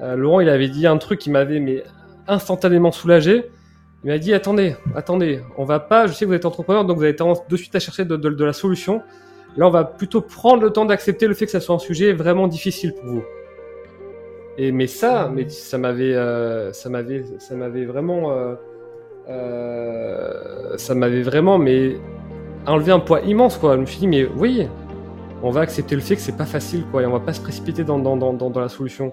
[0.00, 1.82] Laurent, il avait dit un truc qui m'avait mais
[2.28, 3.50] instantanément soulagé.
[4.04, 6.06] Il m'a dit attendez, attendez, on va pas.
[6.06, 8.44] Je sais que vous êtes entrepreneur, donc vous avez tendance de suite à chercher de,
[8.44, 9.02] la solution.
[9.56, 12.12] Là, on va plutôt prendre le temps d'accepter le fait que ça soit un sujet
[12.12, 13.24] vraiment difficile pour vous.
[14.56, 18.54] Et mais ça, mais ça m'avait, euh, ça m'avait, ça m'avait vraiment, euh,
[19.28, 21.96] euh, ça m'avait vraiment, mais
[22.66, 23.74] enlevé un poids immense quoi.
[23.74, 24.68] Je me suis dit mais oui,
[25.42, 27.40] on va accepter le fait que c'est pas facile quoi, et on va pas se
[27.40, 29.12] précipiter dans la solution.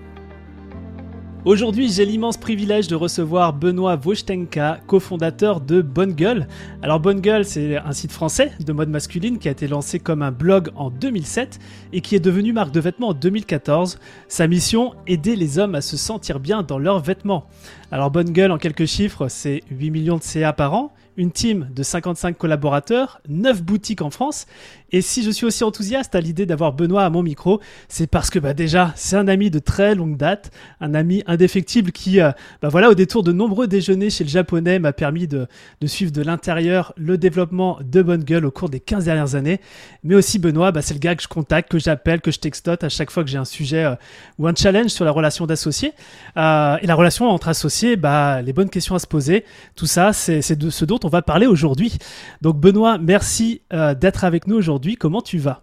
[1.43, 6.47] Aujourd'hui, j'ai l'immense privilège de recevoir Benoît Wojtenka, cofondateur de Bonne Gueule.
[6.83, 10.21] Alors Bonne Gueule, c'est un site français de mode masculine qui a été lancé comme
[10.21, 11.57] un blog en 2007
[11.93, 13.97] et qui est devenu marque de vêtements en 2014.
[14.27, 17.47] Sa mission, aider les hommes à se sentir bien dans leurs vêtements.
[17.91, 21.69] Alors Bonne Gueule, en quelques chiffres, c'est 8 millions de CA par an, une team
[21.73, 24.45] de 55 collaborateurs, 9 boutiques en France.
[24.91, 28.29] Et si je suis aussi enthousiaste à l'idée d'avoir Benoît à mon micro, c'est parce
[28.29, 32.31] que bah, déjà, c'est un ami de très longue date, un ami indéfectible qui, euh,
[32.61, 35.47] bah, voilà, au détour de nombreux déjeuners chez le japonais, m'a permis de,
[35.79, 39.61] de, suivre de l'intérieur le développement de Bonne Gueule au cours des 15 dernières années.
[40.03, 42.83] Mais aussi Benoît, bah, c'est le gars que je contacte, que j'appelle, que je textote
[42.83, 43.95] à chaque fois que j'ai un sujet euh,
[44.39, 45.93] ou un challenge sur la relation d'associés.
[46.37, 50.13] Euh, et la relation entre associés, bah, les bonnes questions à se poser, tout ça,
[50.13, 51.97] c'est de ce dont on va parler aujourd'hui.
[52.41, 54.80] Donc Benoît, merci euh, d'être avec nous aujourd'hui.
[54.99, 55.61] Comment tu vas?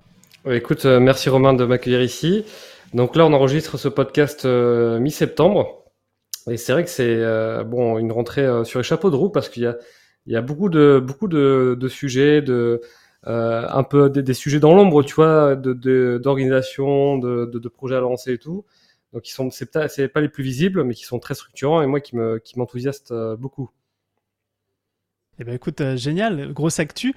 [0.48, 2.44] Écoute, euh, merci Romain de m'accueillir ici.
[2.94, 5.84] Donc là, on enregistre ce podcast euh, mi-septembre.
[6.50, 9.28] Et c'est vrai que c'est euh, bon une rentrée euh, sur les chapeaux de roue
[9.28, 9.76] parce qu'il y a,
[10.26, 12.80] il y a beaucoup de beaucoup de, de sujets, de
[13.24, 18.00] un peu des, des sujets dans l'ombre, tu vois, d'organisation, de, de, de, projets à
[18.00, 18.64] lancer et tout.
[19.12, 21.86] Donc ils sont c'est pas, pas les plus visibles, mais qui sont très structurants et
[21.86, 23.70] moi qui me qui m'enthousiaste beaucoup.
[25.40, 27.14] Eh ben écoute, euh, génial, grosse actu.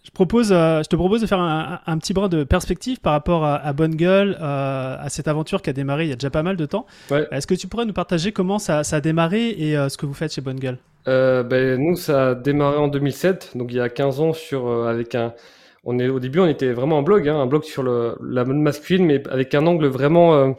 [0.00, 3.00] Euh, je, propose, euh, je te propose de faire un, un, petit brin de perspective
[3.00, 6.12] par rapport à, à Bonne Gueule, euh, à cette aventure qui a démarré il y
[6.12, 6.86] a déjà pas mal de temps.
[7.10, 7.26] Ouais.
[7.30, 10.06] Est-ce que tu pourrais nous partager comment ça, ça a démarré et euh, ce que
[10.06, 10.78] vous faites chez Bonne Gueule?
[11.06, 15.14] Ben, Nous, ça a démarré en 2007, donc il y a 15 ans, sur, avec
[15.14, 15.32] un.
[15.82, 18.44] On est, au début, on était vraiment un blog, hein, un blog sur le, la
[18.44, 20.54] mode masculine, mais avec un angle vraiment,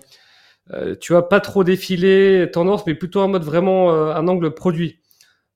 [1.00, 5.01] tu vois, pas trop défilé, tendance, mais plutôt en mode vraiment un angle produit.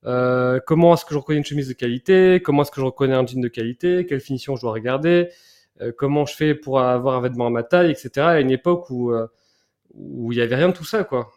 [0.05, 2.41] Euh, comment est-ce que je reconnais une chemise de qualité?
[2.43, 4.05] Comment est-ce que je reconnais un jean de qualité?
[4.05, 5.29] Quelle finition je dois regarder?
[5.81, 8.11] Euh, Comment je fais pour avoir un vêtement à ma taille, etc.
[8.17, 9.27] À une époque où euh,
[9.93, 11.29] où il y avait rien de tout ça, quoi.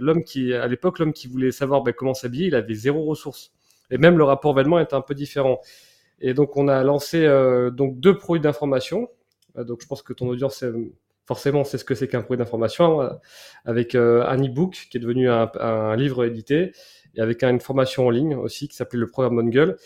[0.00, 3.54] L'homme qui, à l'époque, l'homme qui voulait savoir ben, comment s'habiller, il avait zéro ressource.
[3.90, 5.60] Et même le rapport vêtement était un peu différent.
[6.20, 7.26] Et donc on a lancé
[7.72, 9.08] donc deux produits d'information.
[9.56, 10.62] donc je pense que ton audience
[11.24, 13.18] forcément sait ce que c'est qu'un produit d'information
[13.64, 16.72] avec un e-book qui est devenu un livre édité
[17.16, 19.76] et avec une formation en ligne aussi qui s'appelait le programme Bonne Gueule.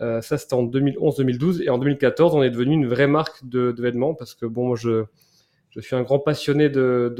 [0.00, 1.62] Euh, ça, c'était en 2011-2012.
[1.62, 5.04] Et en 2014, on est devenu une vraie marque de, vêtements parce que, bon, je,
[5.80, 7.14] suis un grand passionné de.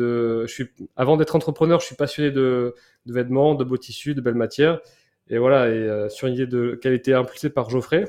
[0.46, 2.74] je suis, avant d'être entrepreneur, je suis passionné de,
[3.06, 4.80] vêtements, de beaux tissus, de belles matières.
[5.30, 8.06] Et voilà, et euh, sur une idée de, qui a été impulsée par Geoffrey,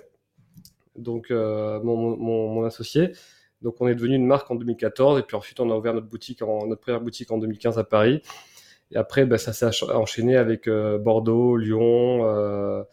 [0.96, 3.12] donc euh, mon, associé.
[3.62, 6.08] Donc on est devenu une marque en 2014 et puis ensuite on a ouvert notre
[6.08, 8.22] boutique notre première boutique en 2015 à Paris.
[8.92, 12.84] Et après, bah, ça s'est enchaîné avec euh, Bordeaux, Lyon, euh,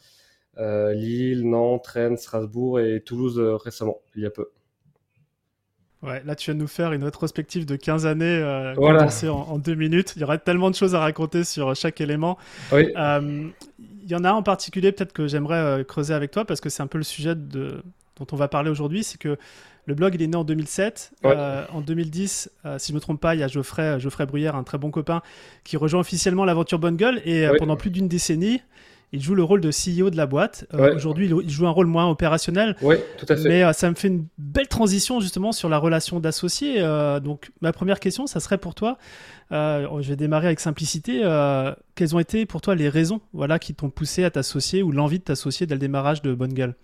[0.58, 4.50] euh, Lille, Nantes, Rennes, Strasbourg et Toulouse récemment, il y a peu.
[6.02, 9.08] Ouais, là tu viens de nous faire une rétrospective de 15 années euh, voilà.
[9.24, 10.12] en, en, deux minutes.
[10.14, 12.36] Il y aurait tellement de choses à raconter sur chaque élément.
[12.70, 12.92] Oui.
[12.96, 16.44] Euh, il y en a un en particulier peut-être que j'aimerais euh, creuser avec toi
[16.44, 17.82] parce que c'est un peu le sujet de,
[18.18, 19.02] dont on va parler aujourd'hui.
[19.04, 19.38] C'est que
[19.86, 21.12] le blog, il est né en 2007.
[21.24, 21.34] Ouais.
[21.36, 24.26] Euh, en 2010, euh, si je ne me trompe pas, il y a Geoffrey, Geoffrey
[24.26, 25.22] Bruyère, un très bon copain,
[25.64, 27.22] qui rejoint officiellement l'aventure Bonne Gueule.
[27.24, 27.58] Et euh, ouais.
[27.58, 28.60] pendant plus d'une décennie,
[29.12, 30.66] il joue le rôle de CEO de la boîte.
[30.74, 30.94] Euh, Ouais.
[30.94, 32.76] Aujourd'hui, il joue un rôle moins opérationnel.
[32.82, 33.48] Oui, tout à fait.
[33.48, 36.76] Mais euh, ça me fait une belle transition justement sur la relation d'associé.
[36.78, 38.98] Euh, donc ma première question, ça serait pour toi,
[39.52, 43.60] euh, je vais démarrer avec simplicité, euh, quelles ont été pour toi les raisons voilà,
[43.60, 46.74] qui t'ont poussé à t'associer ou l'envie de t'associer dès le démarrage de Bonne Gueule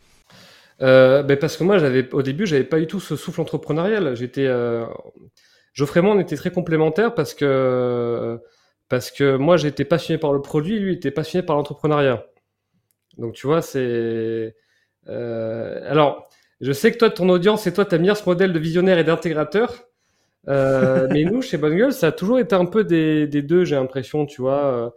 [0.81, 4.17] euh, ben parce que moi, j'avais au début, j'avais pas du tout ce souffle entrepreneurial.
[4.17, 4.87] J'étais, euh...
[5.75, 8.39] Geoffrey et moi, on était très complémentaires parce que
[8.89, 12.27] parce que moi, j'étais passionné par le produit, lui était passionné par l'entrepreneuriat.
[13.19, 14.57] Donc, tu vois, c'est
[15.09, 15.91] euh...
[15.91, 16.29] alors,
[16.61, 19.05] je sais que toi, ton audience et toi, t'aimes bien ce modèle de visionnaire et
[19.05, 19.89] d'intégrateur.
[20.49, 23.65] Euh, mais nous, chez Bonne Gueule, ça a toujours été un peu des, des deux,
[23.65, 24.65] j'ai l'impression, tu vois.
[24.65, 24.91] Euh,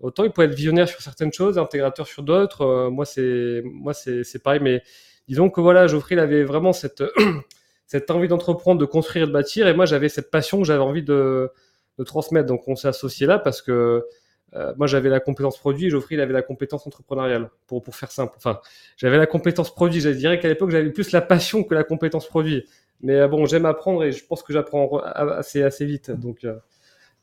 [0.00, 2.62] autant il peut être visionnaire sur certaines choses, intégrateur sur d'autres.
[2.62, 4.82] Euh, moi, c'est moi, c'est pareil, mais
[5.30, 7.04] disons que voilà, Geoffrey, avait vraiment cette,
[7.86, 9.68] cette envie d'entreprendre, de construire et de bâtir.
[9.68, 11.50] Et moi, j'avais cette passion que j'avais envie de,
[11.98, 12.46] de transmettre.
[12.46, 14.04] Donc, on s'est associé là parce que
[14.56, 17.94] euh, moi, j'avais la compétence produit et Geoffrey, il avait la compétence entrepreneuriale, pour, pour
[17.94, 18.34] faire simple.
[18.38, 18.60] Enfin,
[18.96, 20.00] j'avais la compétence produit.
[20.00, 22.66] Je dirais qu'à l'époque, j'avais plus la passion que la compétence produit.
[23.00, 26.10] Mais euh, bon, j'aime apprendre et je pense que j'apprends assez, assez vite.
[26.10, 26.44] Donc,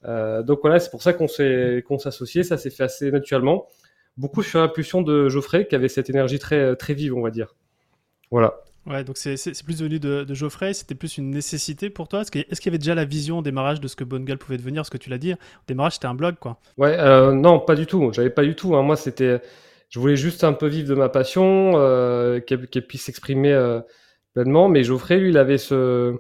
[0.06, 2.44] euh, donc voilà, c'est pour ça qu'on s'est qu'on s'est associé.
[2.44, 3.68] Ça s'est fait assez naturellement.
[4.16, 7.54] Beaucoup sur l'impulsion de Geoffrey, qui avait cette énergie très, très vive, on va dire.
[8.32, 8.56] Voilà.
[8.88, 9.36] Ouais, donc c'est
[9.66, 12.78] plus venu de, de Geoffrey, c'était plus une nécessité pour toi Est-ce qu'il y avait
[12.78, 15.10] déjà la vision au démarrage de ce que Bonne Gueule pouvait devenir, ce que tu
[15.10, 15.34] l'as dit?
[15.34, 15.38] Au
[15.68, 16.58] démarrage, c'était un blog, quoi.
[16.78, 18.12] Ouais, euh, non, pas du tout.
[18.14, 18.76] J'avais pas du tout.
[18.76, 18.84] Hein.
[18.84, 19.42] Moi, c'était.
[19.90, 23.82] Je voulais juste un peu vivre de ma passion, euh, qu'elle puisse s'exprimer euh,
[24.34, 24.70] pleinement.
[24.70, 26.16] Mais Geoffrey, lui, il avait ce.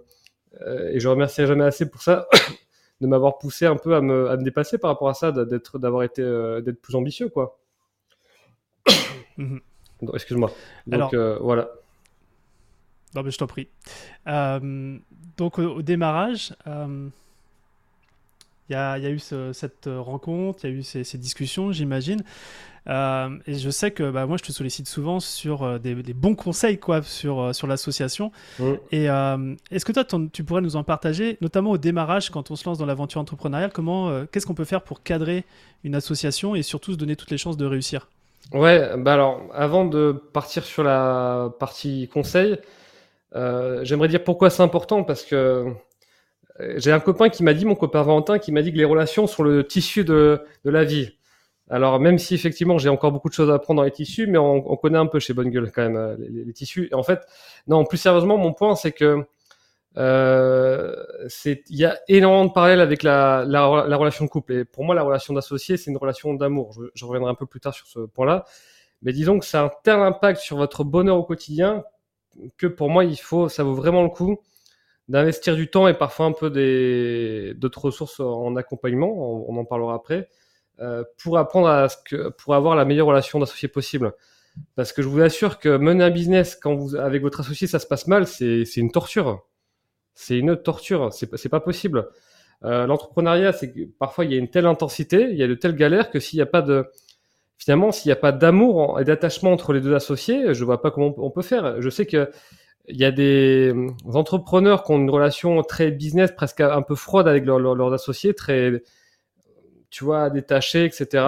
[0.91, 2.27] Et je remercierai jamais assez pour ça,
[3.01, 5.79] de m'avoir poussé un peu à me, à me dépasser par rapport à ça, d'être,
[5.79, 6.21] d'avoir été,
[6.65, 7.59] d'être plus ambitieux, quoi.
[9.37, 9.61] Mhm.
[10.15, 10.51] Excuse-moi.
[10.87, 11.43] Donc, Alors...
[11.43, 11.69] voilà.
[13.15, 13.67] Non, mais je t'en prie.
[14.27, 14.97] Euh,
[15.37, 17.07] donc, au, démarrage, euh,
[18.69, 22.23] il y, a, y, a, eu cette rencontre, il y a eu ces, discussions, j'imagine.
[22.89, 26.77] Euh, et je sais que bah, moi, je te sollicite souvent sur des, bons conseils
[26.77, 28.31] quoi, sur, sur l'association.
[28.59, 28.73] Mm.
[28.91, 29.05] Et
[29.71, 32.77] est-ce que toi, tu pourrais nous en partager, notamment au démarrage, quand on se lance
[32.77, 35.45] dans l'aventure entrepreneuriale, comment, qu'est-ce qu'on peut faire pour cadrer
[35.83, 38.09] une association et surtout se donner toutes les chances de réussir?
[38.53, 42.57] Ouais, bah alors, avant de partir sur la partie conseil,
[43.37, 45.73] euh, j'aimerais dire pourquoi c'est important parce que
[46.59, 48.85] euh, j'ai un copain qui m'a dit, mon copain Valentin, qui m'a dit que les
[48.85, 51.17] relations sont le tissu de, la vie.
[51.69, 54.37] Alors même si effectivement j'ai encore beaucoup de choses à apprendre dans les tissus, mais
[54.37, 56.89] on, on connaît un peu chez Bonne Gueule quand même euh, les, tissus.
[56.93, 57.19] En fait,
[57.67, 59.25] non, plus sérieusement, mon point c'est que
[59.95, 64.53] il y a énormément de parallèles avec la, la, la, relation de couple.
[64.53, 66.71] Et pour moi, la relation d'associé, c'est une relation d'amour.
[66.93, 68.45] Je, reviendrai un peu plus tard sur ce point-là.
[69.01, 71.83] Mais disons que c'est un tel impact sur votre bonheur au quotidien
[72.57, 74.39] que pour moi, il faut, ça vaut vraiment le coup
[75.07, 76.49] d'investir du temps et parfois un peu
[77.53, 79.09] d'autres ressources en accompagnement,
[79.49, 80.27] on, en parlera après,
[80.79, 81.87] euh, pour apprendre à
[82.37, 84.13] pour avoir la meilleure relation d'associé possible.
[84.75, 87.79] Parce que je vous assure que mener un business quand vous avec votre associé ça
[87.79, 89.45] se passe mal, c'est une torture.
[90.13, 91.13] C'est une torture.
[91.13, 92.09] C'est pas possible.
[92.63, 95.75] Euh, L'entrepreneuriat, c'est parfois il y a une telle intensité, il y a de telles
[95.75, 96.87] galères que s'il n'y a pas de
[97.57, 100.91] finalement, s'il n'y a pas d'amour et d'attachement entre les deux associés, je vois pas
[100.91, 101.81] comment on peut faire.
[101.81, 102.29] Je sais que
[102.87, 103.73] il y a des
[104.05, 108.81] entrepreneurs qui ont une relation très business, presque un peu froide avec leurs associés, très,
[109.89, 111.25] tu vois, détachés, etc.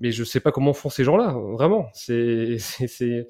[0.00, 1.88] Mais je sais pas comment font ces gens-là, vraiment.
[1.94, 2.58] C'est,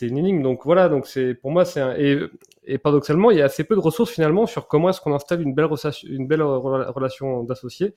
[0.00, 0.42] une énigme.
[0.42, 1.08] Donc voilà, donc
[1.42, 1.94] pour moi c'est un...
[1.96, 5.42] et, paradoxalement il y a assez peu de ressources finalement sur comment est-ce qu'on installe
[5.42, 5.68] une belle
[6.04, 7.94] une belle relation d'associés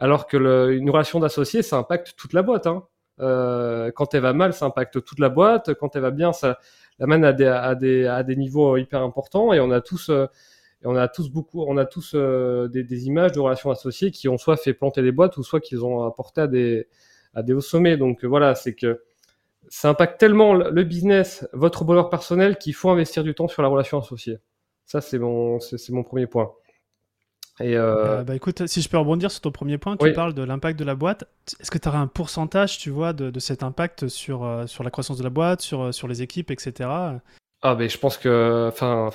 [0.00, 2.66] alors que le, une relation d'associé, ça impacte toute la boîte.
[2.66, 2.84] Hein.
[3.20, 5.74] Euh, quand elle va mal, ça impacte toute la boîte.
[5.74, 6.58] Quand elle va bien, ça
[6.98, 9.52] l'amène à des, à des, à des niveaux hyper importants.
[9.52, 10.26] Et on a tous, euh,
[10.84, 14.28] on a tous beaucoup, on a tous euh, des, des, images de relations associées qui
[14.28, 16.88] ont soit fait planter des boîtes ou soit qu'ils ont apporté à des,
[17.34, 17.96] à des hauts sommets.
[17.96, 19.04] Donc voilà, c'est que
[19.68, 23.68] ça impacte tellement le business, votre bonheur personnel qu'il faut investir du temps sur la
[23.68, 24.38] relation associée.
[24.84, 26.52] Ça, c'est mon, c'est mon premier point.
[27.60, 28.24] Et euh, euh...
[28.24, 30.84] bah écoute, si je peux rebondir sur ton premier point, tu parles de l'impact de
[30.84, 31.24] la boîte.
[31.60, 34.82] Est-ce que tu auras un pourcentage, tu vois, de, de cet impact sur, euh, sur
[34.82, 36.90] la croissance de la boîte, sur, euh, sur les équipes, etc.
[37.62, 39.10] Ah, mais je pense que, enfin,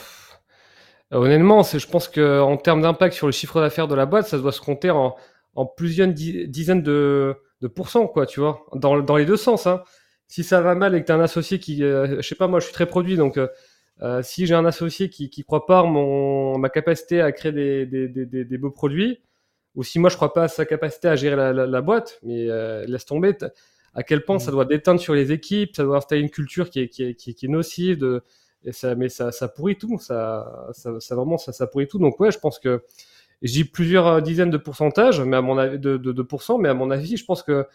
[1.12, 4.38] honnêtement, je pense que en termes d'impact sur le chiffre d'affaires de la boîte, ça
[4.38, 5.18] doit se compter en,
[5.56, 9.68] en plusieurs dizaines de, de pourcents, quoi, tu vois, dans, dans les deux sens.
[9.68, 9.84] Hein.
[10.28, 12.62] Si ça va mal et que tu as un associé qui, je sais pas, moi,
[12.62, 13.38] je suis très produit, donc
[14.02, 17.86] euh, si j'ai un associé qui, qui croit pas mon, ma capacité à créer des,
[17.86, 19.20] des, des, des, beaux produits,
[19.76, 22.20] ou si moi je crois pas à sa capacité à gérer la, la, la boîte,
[22.24, 23.34] mais euh, laisse tomber.
[23.94, 24.54] À quel point ça mmh.
[24.54, 27.32] doit déteindre sur les équipes, ça doit installer une culture qui est, qui est, qui
[27.32, 28.24] est, nocive, de,
[28.64, 32.00] et ça, mais ça, ça pourrit tout, ça, ça, ça vraiment ça, ça pourrit tout.
[32.00, 32.84] Donc ouais, je pense que
[33.42, 36.74] j'ai plusieurs dizaines de pourcentages, mais à mon avis de, de, de pourcents, mais à
[36.74, 37.66] mon avis, je pense que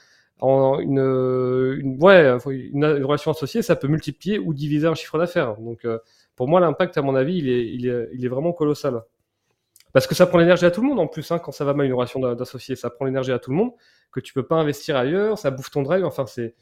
[0.41, 5.57] en une, une, ouais, une, relation associée, ça peut multiplier ou diviser un chiffre d'affaires.
[5.57, 5.99] Donc, euh,
[6.37, 9.03] pour moi, l'impact, à mon avis, il est, il est, il est vraiment colossal.
[9.95, 11.73] Parce que ça prend l'énergie à tout le monde en plus, hein, quand ça va
[11.73, 13.71] mal une relation d'associé, ça prend l'énergie à tout le monde,
[14.11, 16.57] que tu peux pas investir ailleurs, ça bouffe ton drive, enfin c'est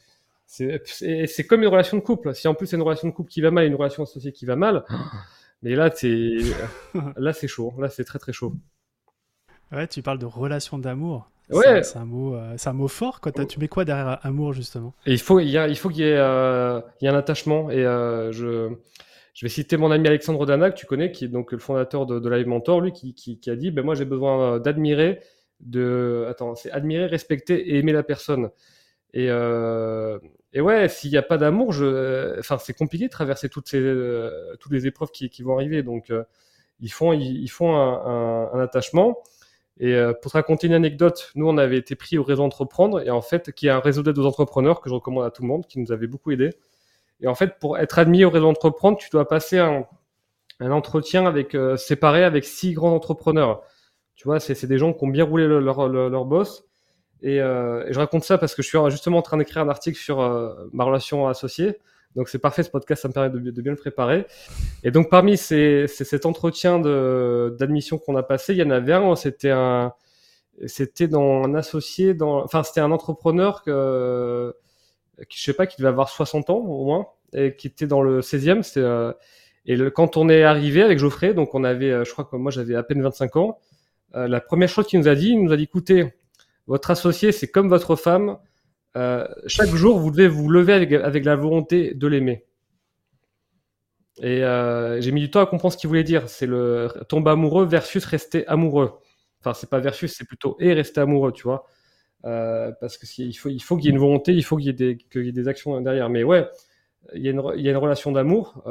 [0.44, 2.34] c'est comme une relation de couple.
[2.34, 4.44] Si en plus c'est une relation de couple qui va mal, une relation associée qui
[4.44, 4.84] va mal,
[5.62, 6.36] mais là c'est
[7.16, 8.52] là c'est chaud, là c'est très très chaud.
[9.72, 11.31] Ouais, tu parles de relation d'amour.
[11.50, 11.82] Ouais.
[11.82, 13.20] C'est un mot, euh, c'est un mot fort.
[13.20, 13.32] Quoi.
[13.32, 14.94] Tu mets quoi derrière amour justement?
[15.06, 17.14] Et Il faut, il y a, il faut qu'il y ait, euh, y ait un
[17.16, 17.70] attachement.
[17.70, 18.70] Et euh, je,
[19.34, 22.18] je vais citer mon ami Alexandre Danac, tu connais, qui est donc le fondateur de,
[22.18, 25.20] de Live Mentor, lui, qui, qui, qui a dit, ben moi j'ai besoin d'admirer,
[25.60, 28.50] de, attends, c'est admirer, respecter et aimer la personne.
[29.14, 30.18] Et, euh,
[30.54, 33.80] et ouais, s'il n'y a pas d'amour, je, enfin, c'est compliqué de traverser toutes ces,
[34.58, 35.82] toutes les épreuves qui, qui vont arriver.
[35.82, 36.10] Donc,
[36.80, 39.18] ils font, ils, font un, un, un, attachement.
[39.78, 43.00] Et euh, pour te raconter une anecdote, nous, on avait été pris au réseau Entreprendre,
[43.00, 45.42] et en fait, qui est un réseau d'aide aux entrepreneurs que je recommande à tout
[45.42, 46.50] le monde, qui nous avait beaucoup aidé.
[47.20, 49.86] Et en fait, pour être admis au réseau Entreprendre, tu dois passer un,
[50.60, 53.62] un entretien avec séparé avec six grands entrepreneurs.
[54.14, 56.64] Tu vois, c'est des gens qui ont bien roulé leur, leur, boss
[57.24, 59.98] euh, et, je raconte ça parce que je suis justement en train d'écrire un article
[59.98, 61.78] sur euh, ma relation associée.
[62.16, 64.26] Donc c'est parfait, ce podcast, ça me permet de, bien le préparer.
[64.84, 69.14] Et donc parmi ces, cet entretien d'admission qu'on a passé, il y en avait un,
[69.16, 69.92] c'était un,
[70.66, 74.54] c'était dans un associé, dans, enfin c'était un entrepreneur que,
[75.28, 78.02] qui, je sais pas, qui devait avoir 60 ans au moins, et qui était dans
[78.02, 78.78] le 16e.
[78.78, 79.12] Euh,
[79.64, 82.74] et quand on est arrivé avec Geoffrey, donc on avait, je crois que moi j'avais
[82.74, 83.58] à peine 25 ans,
[84.14, 86.12] la première chose qu'il nous a dit, il nous a dit, écoutez,
[86.66, 88.38] votre associé, c'est comme votre femme.
[88.96, 92.44] Euh, chaque jour, vous devez vous lever avec, la volonté de l'aimer.
[94.20, 96.28] Et euh, j'ai mis du temps à comprendre ce qu'il voulait dire.
[96.28, 98.98] C'est le tomber amoureux versus rester amoureux.
[99.40, 101.64] Enfin, c'est pas versus, c'est plutôt et rester amoureux, tu vois.
[102.24, 104.68] Euh, parce que il faut, il faut qu'il y ait une volonté, il faut qu'il
[104.68, 106.10] y, y, ait des actions derrière.
[106.10, 106.48] Mais ouais,
[107.14, 108.62] il y a une, il y a une relation d'amour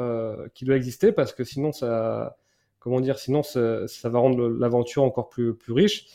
[0.54, 2.36] qui doit exister parce que sinon ça,
[2.78, 6.06] comment dire, sinon ça, ça va rendre l'aventure encore plus, plus riche.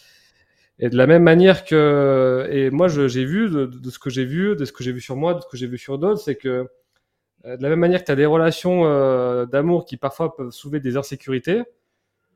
[0.80, 4.26] Et de la même manière que, et moi j'ai vu de, de, ce que j'ai
[4.26, 6.22] vu, de ce que j'ai vu sur moi, de ce que j'ai vu sur d'autres,
[6.22, 6.70] c'est que
[7.46, 10.52] euh, de la même manière que tu as des relations euh, d'amour qui parfois peuvent
[10.52, 11.64] soulever des insécurités,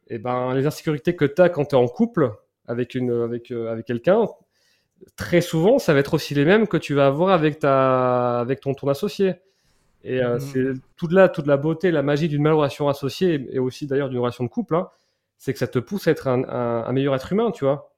[0.07, 2.31] et ben les insécurités que tu as quand tu es en couple
[2.67, 4.27] avec une avec euh, avec quelqu'un,
[5.15, 8.59] très souvent ça va être aussi les mêmes que tu vas avoir avec ta avec
[8.61, 9.35] ton ton associé.
[10.03, 10.39] Et mmh.
[10.39, 14.17] c'est toute la toute la beauté, la magie d'une relation associée et, aussi d'ailleurs d'une
[14.17, 14.89] relation de couple, hein,
[15.37, 17.90] c'est que ça te pousse à être un, un, un meilleur être humain, tu vois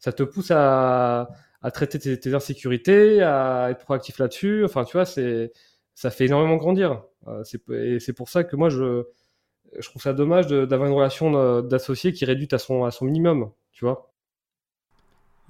[0.00, 1.28] ça te pousse à,
[1.62, 4.64] à traiter tes, tes, insécurités, à être proactif là-dessus.
[4.64, 5.52] Enfin, tu vois, c'est,
[5.94, 7.04] ça fait énormément grandir.
[7.28, 9.04] Euh, et c'est pour ça que moi, je,
[9.78, 13.52] je trouve ça dommage d'avoir une relation d'associé qui réduite à son, à son minimum,
[13.72, 14.09] tu vois.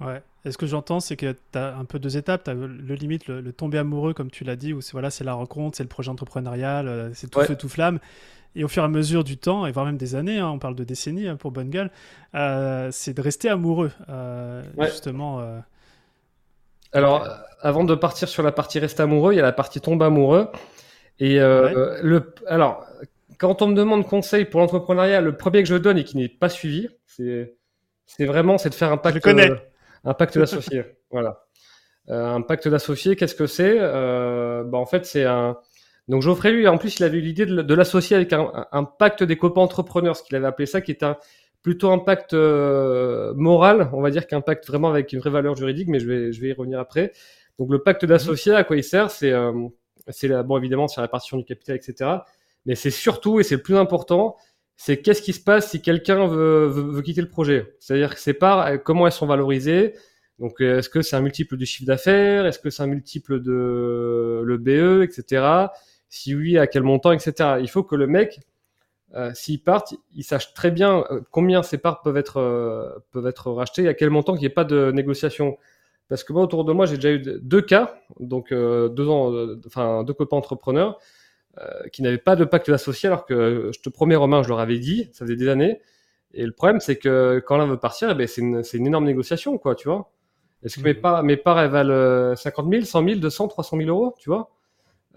[0.01, 0.21] Ouais.
[0.43, 2.43] Et ce que j'entends, c'est que tu as un peu deux étapes.
[2.45, 5.33] Tu as le, limite, le, tomber amoureux, comme tu l'as dit, où c'est voilà, la
[5.33, 7.99] rencontre, c'est le projet entrepreneurial, euh, c'est tout feu, tout flamme.
[8.55, 10.59] Et au fur et à mesure du temps, et voire même des années, hein, on
[10.59, 11.89] parle de décennies hein, pour Bonne Gueule,
[12.35, 15.39] euh, c'est de rester amoureux, euh, justement.
[15.39, 15.59] Euh.
[16.91, 17.25] Alors,
[17.61, 20.49] avant de partir sur la partie rester amoureux, il y a la partie tomber amoureux.
[21.19, 22.85] Et le, alors,
[23.37, 26.27] quand on me demande conseil pour l'entrepreneuriat, le premier que je donne et qui n'est
[26.27, 27.55] pas suivi, c'est,
[28.19, 29.25] vraiment c'est de faire un pacte,
[30.03, 30.83] un pacte d'associé.
[31.11, 31.43] voilà.
[32.07, 33.79] un pacte d'associé, qu'est-ce que c'est?
[33.79, 35.57] Bah, En fait, c'est un,
[36.07, 39.37] donc Geoffrey, lui, en plus, il avait eu l'idée de, l'associer avec un, pacte des
[39.37, 41.17] copains entrepreneurs, ce qu'il avait appelé ça, qui est un,
[41.61, 45.55] plutôt un pacte euh, moral, on va dire qu'un pacte vraiment avec une vraie valeur
[45.55, 47.11] juridique, mais je vais, je vais y revenir après.
[47.59, 49.11] Donc le pacte d'associé, à quoi il sert?
[49.11, 49.53] C'est, euh,
[50.07, 52.09] c'est bon évidemment, c'est la répartition du capital, etc.
[52.65, 54.35] Mais c'est surtout, et c'est le plus important,
[54.83, 57.75] c'est qu'est-ce qui se passe si quelqu'un veut, veut, quitter le projet.
[57.79, 59.93] C'est-à-dire que ces parts, euh, comment elles sont valorisées.
[60.39, 62.47] Donc est-ce que c'est un multiple du chiffre d'affaires?
[62.47, 65.67] Est-ce que c'est un multiple de le BE, etc.
[66.09, 67.57] Si oui, à quel montant, etc.
[67.61, 68.39] Il faut que le mec,
[69.13, 69.83] euh, s'il part,
[70.15, 73.87] il sache très bien euh, combien ses parts peuvent être, euh, peuvent être rachetées et
[73.87, 75.59] à quel montant qu'il n'y ait pas de négociation.
[76.09, 79.07] Parce que moi, autour de moi, j'ai déjà eu deux cas, donc deux,
[79.67, 80.97] enfin, deux copains entrepreneurs
[81.91, 84.79] qui n'avaient pas de pacte d'associé, alors que je te promets, Romain, je leur avais
[84.79, 85.81] dit, ça faisait des années.
[86.33, 89.05] Et le problème, c'est que quand l'un veut partir, eh ben, c'est une, une, énorme
[89.05, 90.11] négociation, quoi, tu vois.
[90.63, 91.01] Est-ce que mes, mmh.
[91.01, 94.49] parts, mes parts, elles valent 50 000, 100 000, 200, 300 000 euros, tu vois?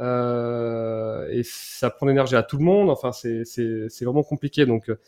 [0.00, 2.90] Euh, et ça prend l'énergie à tout le monde.
[2.90, 4.66] Enfin, c'est vraiment compliqué.
[4.66, 4.98] Donc euh,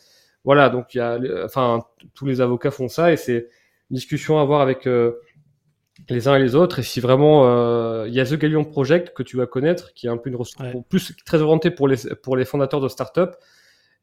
[0.43, 3.49] voilà, donc il y a, enfin, tous les avocats font ça et c'est
[3.89, 5.13] une discussion à avoir avec euh,
[6.09, 6.79] les uns et les autres.
[6.79, 7.43] Et si vraiment
[8.05, 10.35] il y a The Gallion Project que tu vas connaître, qui est un peu une
[10.35, 13.35] ressource plus très orientée pour les pour les fondateurs de start-up.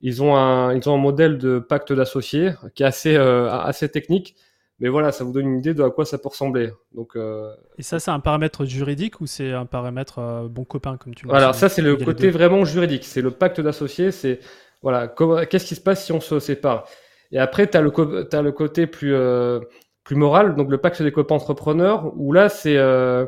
[0.00, 4.36] Ils ont un ils ont un modèle de pacte d'associés qui est assez assez technique
[4.80, 6.70] mais voilà, ça vous donne une idée de à quoi ça peut ressembler.
[6.94, 7.54] Donc, euh...
[7.78, 11.26] Et ça, c'est un paramètre juridique ou c'est un paramètre euh, bon copain, comme tu
[11.26, 13.04] Voilà, ça, c'est le côté vraiment juridique.
[13.04, 14.10] C'est le pacte d'associés.
[14.10, 14.40] C'est
[14.82, 16.86] voilà, qu'est-ce qui se passe si on se sépare?
[17.30, 19.60] Et après, tu as, as, le côté plus, euh,
[20.04, 22.76] plus moral, donc le pacte des copains entrepreneurs, où là, c'est.
[22.76, 23.26] Euh,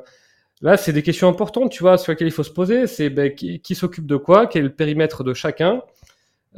[0.63, 2.87] là, c'est des questions importantes, tu vois, sur lesquelles il faut se poser.
[2.87, 5.83] C'est ben, qui, qui s'occupe de quoi, quel est le périmètre de chacun,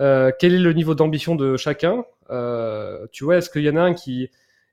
[0.01, 2.05] euh, quel est le niveau d'ambition de chacun?
[2.31, 4.31] Euh, tu vois, est-ce qu'il y en a un qui,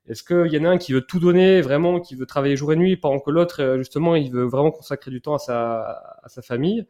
[0.08, 2.72] est-ce qu'il y en a un qui veut tout donner vraiment, qui veut travailler jour
[2.72, 5.80] et nuit, pendant que l'autre, euh, justement, il veut vraiment consacrer du temps à sa,
[6.22, 6.86] à sa famille?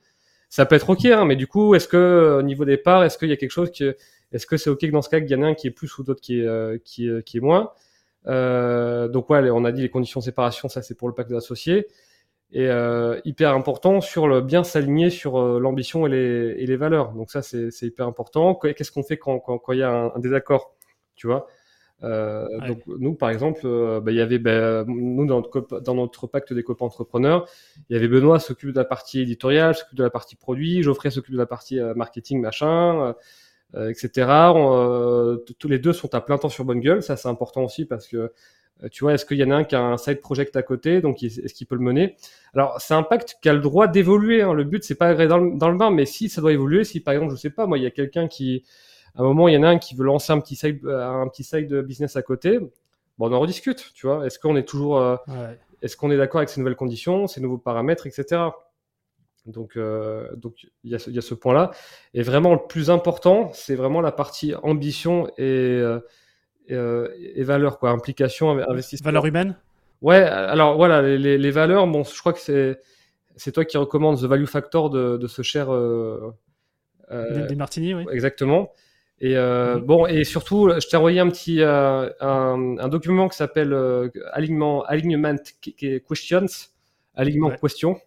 [0.48, 3.18] Ça peut être ok, hein, mais du coup, est-ce que au niveau des parts, est-ce
[3.18, 3.84] qu'il y a quelque chose qui,
[4.32, 5.72] est-ce que c'est ok que dans ce cas, qu'il y en a un qui est
[5.72, 7.62] plus ou d'autres qui est, euh, qui, qui est moins?
[7.64, 7.95] euh,
[8.26, 11.86] Donc ouais, on a dit les conditions de séparation, ça c'est pour le pacte d'associés.
[12.52, 16.76] et euh, hyper important sur le bien s'aligner sur euh, l'ambition et les, et les,
[16.76, 17.12] valeurs.
[17.12, 18.54] Donc ça, c'est hyper important.
[18.54, 20.74] Qu'est-ce qu'on fait quand il quand, quand y a un, un, désaccord
[21.16, 21.46] Tu vois?
[22.02, 25.94] Euh, Donc nous, par exemple, euh, bah, il y avait bah, nous dans notre, dans
[25.94, 27.48] notre, pacte des copains entrepreneurs,
[27.88, 31.10] il y avait Benoît s'occupe de la partie éditoriale, s'occupe de la partie produit, Geoffrey
[31.10, 33.14] s'occupe de la partie marketing, machin.
[33.88, 34.30] Etc.
[35.58, 38.08] tous les deux sont à plein temps sur Bonne Gueule, ça c'est important aussi parce
[38.08, 38.32] que
[38.82, 40.62] euh, tu vois, est-ce qu'il y en a un qui a un side project à
[40.62, 42.16] côté, donc est-ce qu'il peut le mener?
[42.54, 44.42] Alors, c'est un pacte qui a le droit d'évoluer.
[44.42, 44.52] Hein.
[44.52, 47.00] Le but, c'est pas dans le, dans le bain, mais si ça doit évoluer, si
[47.00, 48.64] par exemple, je sais pas, moi, il y a quelqu'un qui,
[49.14, 51.08] à un moment, il y en a un qui veut lancer un petit side, euh,
[51.08, 52.70] un petit side business à côté, bon,
[53.18, 54.26] on en rediscute, tu vois.
[54.26, 55.16] Est-ce qu'on est toujours, euh,
[55.80, 58.42] est-ce qu'on est d'accord avec ces nouvelles conditions, ces nouveaux paramètres, etc.
[59.46, 61.70] Donc, euh, donc il y a ce, point-là.
[62.14, 65.82] Et vraiment, le plus important, c'est vraiment la partie ambition et
[66.70, 69.06] euh, et valeurs, quoi, implication, investissement.
[69.06, 69.56] Valeurs humaines?
[70.02, 72.80] Ouais, alors voilà, les, les, valeurs, bon, je crois que c'est,
[73.36, 75.72] c'est toi qui recommandes The Value Factor de, de ce cher.
[75.72, 76.34] Euh,
[77.10, 78.04] euh, des Martini, oui.
[78.10, 78.72] Exactement.
[79.20, 79.84] Et euh, mhm.
[79.84, 84.10] bon, et surtout, je t'ai envoyé un petit euh, un, un, document qui s'appelle euh,
[84.32, 85.36] alignement, Alignment
[86.06, 86.46] Questions,
[87.14, 87.58] alignement ouais.
[87.58, 87.98] question,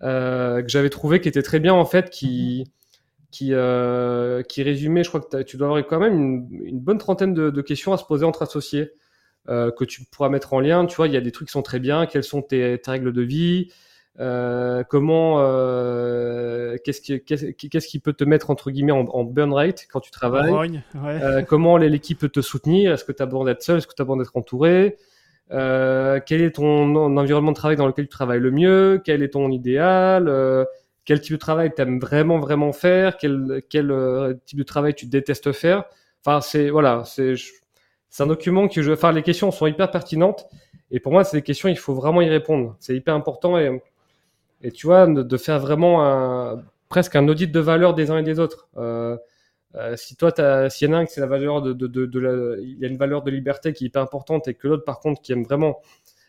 [0.00, 2.70] que j'avais trouvé qui était très bien en fait, qui
[3.36, 6.96] qui, euh, qui résumait, je crois que tu dois avoir quand même une, une bonne
[6.96, 8.92] trentaine de, de, questions à se poser entre associés
[9.50, 10.86] euh, que tu pourras mettre en lien.
[10.86, 12.06] Tu vois, il y a des trucs qui sont très bien.
[12.06, 13.70] Quelles sont tes, tes règles de vie?
[14.20, 20.00] Euh, Comment euh, Qu'est-ce qui, peut te mettre entre guillemets en, en burn rate quand
[20.00, 20.82] tu travailles?
[20.94, 21.22] Ouais.
[21.22, 22.94] Euh, Comment l'équipe peut te soutenir?
[22.94, 23.78] Est-ce que tu as besoin d'être seul?
[23.78, 24.96] Est-ce que tu as besoin d'être entouré?
[25.52, 29.00] Euh, Quel est ton environnement de travail dans lequel tu travailles le mieux?
[29.04, 30.28] Quel est ton idéal?
[31.06, 34.92] Quel type de travail tu aimes vraiment vraiment faire, quel, quel euh, type de travail
[34.94, 35.84] tu détestes faire?
[36.24, 37.34] Enfin, c'est voilà, c'est
[38.10, 40.46] c'est un document que je enfin les questions sont hyper pertinentes
[40.90, 42.76] et pour moi c'est des questions il faut vraiment y répondre.
[42.80, 43.82] C'est hyper important et
[44.62, 48.18] et tu vois de, de faire vraiment un, presque un audit de valeur des uns
[48.18, 48.68] et des autres.
[48.76, 49.16] Euh,
[49.74, 50.30] euh, si toi,
[50.70, 52.78] s'il y en a un qui c'est la valeur de, de, de, de la, il
[52.78, 55.20] y a une valeur de liberté qui est hyper importante et que l'autre par contre
[55.20, 55.80] qui aime vraiment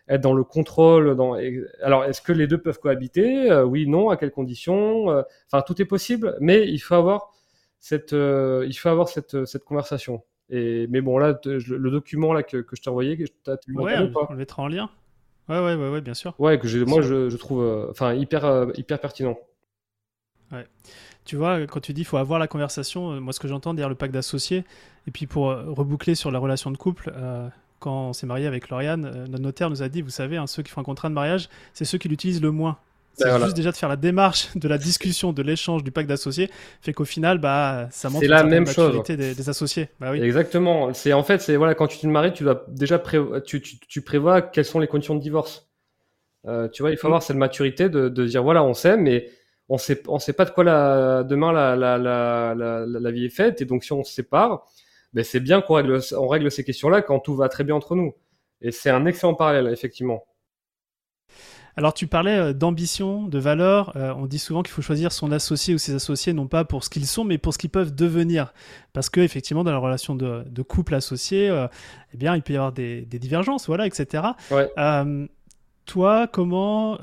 [0.10, 1.16] être dans le contrôle.
[1.16, 1.38] Dans...
[1.82, 3.52] Alors, est-ce que les deux peuvent cohabiter?
[3.52, 5.12] Euh, Oui, non, à quelles conditions?
[5.12, 5.22] Euh,
[5.52, 7.34] Enfin, tout est possible, mais il faut avoir
[7.80, 10.24] cette, il faut avoir cette, cette conversation.
[10.50, 13.24] Et, mais bon, là, le document là, que, que je t'ai envoyé, tu
[13.76, 14.90] ouais, on, le mettra en lien.
[15.50, 16.34] Ouais, ouais, ouais, ouais, bien sûr.
[16.40, 19.38] Ouais, que moi, je, je, trouve enfin, hyper, hyper pertinent.
[20.52, 20.66] Ouais.
[21.28, 23.90] Tu vois, quand tu dis qu'il faut avoir la conversation, moi, ce que j'entends derrière
[23.90, 24.64] le pacte d'associés,
[25.08, 28.70] et puis pour reboucler sur la relation de couple, euh, quand on s'est marié avec
[28.70, 31.10] Lauriane, euh, notre notaire nous a dit, vous savez, hein, ceux qui font un contrat
[31.10, 32.78] de mariage, c'est ceux qui l'utilisent le moins.
[33.14, 36.08] C'est ben juste déjà de faire la démarche de la discussion, de l'échange du pacte
[36.08, 36.50] d'associés,
[36.82, 39.90] fait qu'au final, bah, ça montre la même chose des, des, associés.
[40.00, 40.22] Bah, oui.
[40.22, 40.94] Exactement.
[40.94, 43.20] C'est en fait, c'est voilà, quand tu te maries, tu dois déjà pré...
[43.46, 45.68] tu, tu, tu, prévois quelles sont les conditions de divorce.
[46.46, 47.12] Euh, tu vois, il faut mm.
[47.12, 49.30] avoir cette maturité de, de dire voilà, on s'aime, mais
[49.70, 53.26] on sait, on sait pas de quoi la, demain la, la, la, la, la vie
[53.26, 54.66] est faite, et donc si on se sépare,
[55.14, 57.96] ben c'est bien qu'on règle, on règle ces questions-là quand tout va très bien entre
[57.96, 58.14] nous.
[58.62, 60.24] Et c'est un excellent parallèle, effectivement.
[61.76, 63.96] Alors tu parlais euh, d'ambition, de valeur.
[63.96, 66.84] Euh, on dit souvent qu'il faut choisir son associé ou ses associés non pas pour
[66.84, 68.52] ce qu'ils sont, mais pour ce qu'ils peuvent devenir.
[68.94, 71.68] Parce que effectivement, dans la relation de, de couple associé, euh,
[72.14, 74.24] eh bien, il peut y avoir des, des divergences, voilà, etc.
[74.50, 74.72] Ouais.
[74.80, 75.28] Euh,
[75.86, 76.98] toi, comment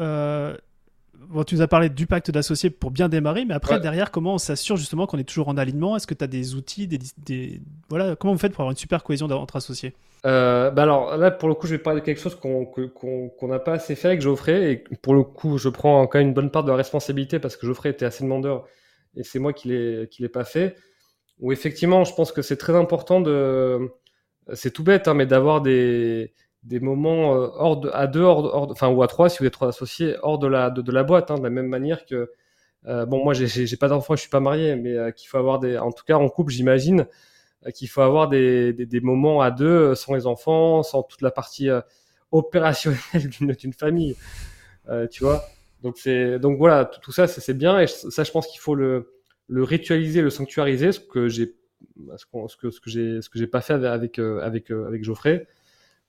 [1.29, 3.81] bon, tu nous as parlé du pacte d'associés pour bien démarrer, mais après, ouais.
[3.81, 5.97] derrière, comment on s'assure justement qu'on est toujours en alignement?
[5.97, 8.77] Est-ce que tu as des outils, des, des, voilà, comment vous faites pour avoir une
[8.77, 9.95] super cohésion entre associés?
[10.27, 13.59] Euh, bah alors là, pour le coup, je vais parler de quelque chose qu'on n'a
[13.59, 16.51] pas assez fait avec Geoffrey, et pour le coup, je prends quand même une bonne
[16.51, 18.67] part de la responsabilité parce que Geoffrey était assez demandeur
[19.17, 19.69] et c'est moi qui
[20.11, 20.77] qui l'ai pas fait.
[21.41, 23.91] Où effectivement, je pense que c'est très important de,
[24.53, 26.33] c'est tout bête, hein, mais d'avoir des
[26.65, 29.47] des moments euh, hors de, à deux, hors, hors, enfin ou à trois si vous
[29.47, 32.31] êtes trois associés hors de la de, la boîte, hein, de la même manière que
[32.87, 35.59] euh, bon moi j'ai pas d'enfants, je suis pas marié, mais euh, qu'il faut avoir
[35.59, 37.07] des, en tout cas en couple j'imagine
[37.67, 41.31] euh, qu'il faut avoir des, des, moments à deux sans les enfants, sans toute la
[41.31, 41.69] partie
[42.31, 42.99] opérationnelle
[43.59, 44.17] d'une famille,
[45.11, 45.45] tu vois.
[45.83, 48.75] Donc c'est donc voilà tout, tout ça c'est bien et ça je pense qu'il faut
[48.75, 49.13] le
[49.49, 51.55] le ritualiser, le sanctuariser, ce que j'ai
[52.17, 52.25] ce
[52.57, 55.47] que ce que j'ai ce que j'ai pas fait avec avec avec Geoffrey.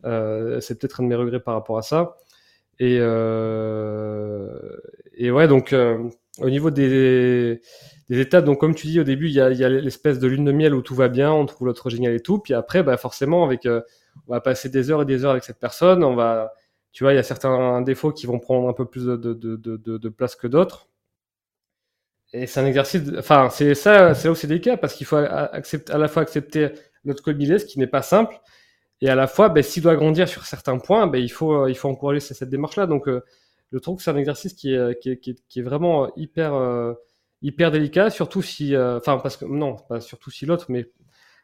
[0.04, 2.18] Euh, c'est peut-être un de mes regrets par rapport à ça.
[2.80, 4.50] Et, euh,
[5.20, 7.62] ouais, donc euh, au niveau des,
[8.10, 10.52] des étapes, donc comme tu dis au début, il y a, l'espèce de lune de
[10.52, 12.40] miel où tout va bien, on trouve l'autre génial et tout.
[12.40, 15.60] Puis après, bah forcément, avec, on va passer des heures et des heures avec cette
[15.60, 16.04] personne.
[16.04, 16.54] On va,
[16.92, 20.36] tu vois, il y a certains défauts qui vont prendre un peu plus de, place
[20.36, 20.88] que d'autres.
[22.34, 25.16] Et c'est un exercice, enfin, c'est ça, c'est là où c'est délicat parce qu'il faut
[25.18, 26.70] accepter, à la fois accepter
[27.06, 28.36] notre code ce qui n'est pas simple,
[29.06, 31.70] et à la fois, ben, s'il doit grandir sur certains points, ben, il, faut, euh,
[31.70, 32.88] il faut encourager cette démarche-là.
[32.88, 33.24] Donc, euh,
[33.72, 36.96] je trouve que c'est un exercice qui est, qui est, qui est, vraiment hyper,
[37.44, 40.89] hyper délicat, surtout si, enfin, parce que, non, pas surtout si l'autre, mais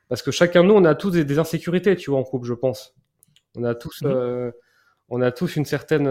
[0.10, 2.54] parce que chacun de nous, on a tous des, insécurités, tu vois, en couple, je
[2.54, 2.96] pense.
[3.56, 4.52] On a tous, mmh.
[5.10, 6.08] on a tous une certaine,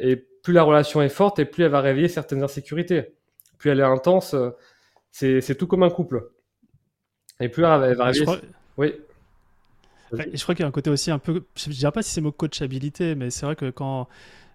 [0.00, 3.16] et plus la relation est forte, et plus elle va réveiller certaines insécurités.
[3.58, 4.36] Plus elle est intense,
[5.10, 6.28] c'est tout comme un couple.
[7.40, 8.26] Et plus elle va réveiller.
[8.76, 8.94] Oui.
[10.12, 12.10] Je crois qu'il y a un côté aussi un peu, je ne dirais pas si
[12.10, 14.08] c'est mot coachabilité, mais c'est vrai que quand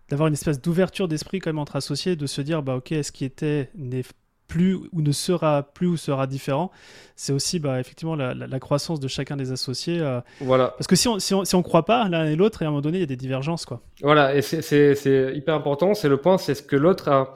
[0.10, 3.12] d'avoir une espèce d'ouverture d'esprit quand même entre associés, de se dire bah ok, ce
[3.12, 4.04] qui était n'est
[4.48, 6.72] plus ou ne sera plus ou sera différent,
[7.16, 10.00] c'est aussi bah, effectivement la, croissance de chacun des associés.
[10.00, 10.70] Euh, voilà.
[10.78, 12.70] Parce que si on si on, si on croit pas l'un et l'autre, et à
[12.70, 13.82] un moment donné, il y a des divergences quoi.
[14.02, 15.94] Voilà, et c'est hyper important.
[15.94, 17.34] C'est le point, c'est ce que l'autre a.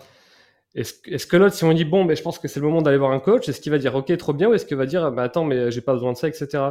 [0.73, 2.97] Est-ce que l'autre, si on dit bon, mais je pense que c'est le moment d'aller
[2.97, 5.11] voir un coach, est-ce qu'il va dire ok, trop bien, ou est-ce qu'il va dire
[5.11, 6.63] bah attends, mais j'ai pas besoin de ça, etc.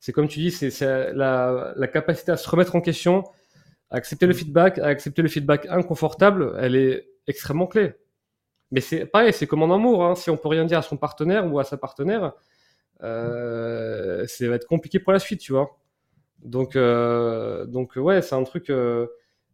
[0.00, 3.24] C'est comme tu dis, c'est la, la capacité à se remettre en question,
[3.90, 7.94] à accepter le feedback, à accepter le feedback inconfortable, elle est extrêmement clé.
[8.70, 10.04] Mais c'est pareil, c'est comme en amour.
[10.04, 10.14] Hein.
[10.14, 12.32] Si on peut rien dire à son partenaire ou à sa partenaire,
[13.02, 15.78] euh, ça va être compliqué pour la suite, tu vois.
[16.44, 19.06] Donc, euh, donc ouais, c'est un truc, euh,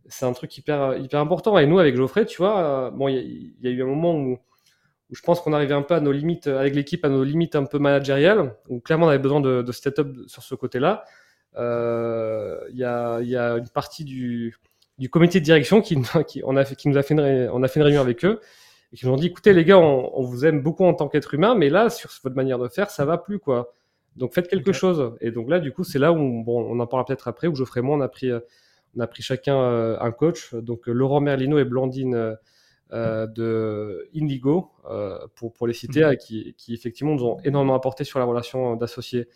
[0.07, 1.59] c'est un truc hyper, hyper important.
[1.59, 4.39] Et nous, avec Geoffrey, tu vois, bon, il y, a eu un moment où,
[5.11, 7.57] où je pense qu'on arrivait un peu à nos limites, avec l'équipe, à nos limites
[7.57, 11.05] un peu managériales, où clairement on avait besoin de, de step up sur ce côté-là.
[11.57, 14.57] Il y a, y, a, une partie du,
[14.99, 17.63] du comité de direction qui, qui, on a fait, qui nous a fait une, on
[17.63, 18.41] a fait une réunion avec eux
[18.93, 21.35] et qui nous ont dit écoutez les gars, on, vous aime beaucoup en tant qu'être
[21.35, 23.73] humain, mais là sur votre manière de faire, ça va plus quoi.
[24.17, 25.17] Donc faites quelque chose.
[25.21, 27.57] Et donc là, du coup, c'est là où bon, on en parlera peut-être après, où
[27.57, 28.31] Geoffrey et moi, on a pris,
[28.97, 30.55] on a pris chacun euh, un coach.
[30.55, 32.35] Donc Laurent Merlino et Blandine euh,
[32.93, 36.17] de Indigo, euh, pour, pour les citer, mhm.
[36.17, 39.29] qui, qui effectivement nous ont énormément apporté sur la relation d'associés.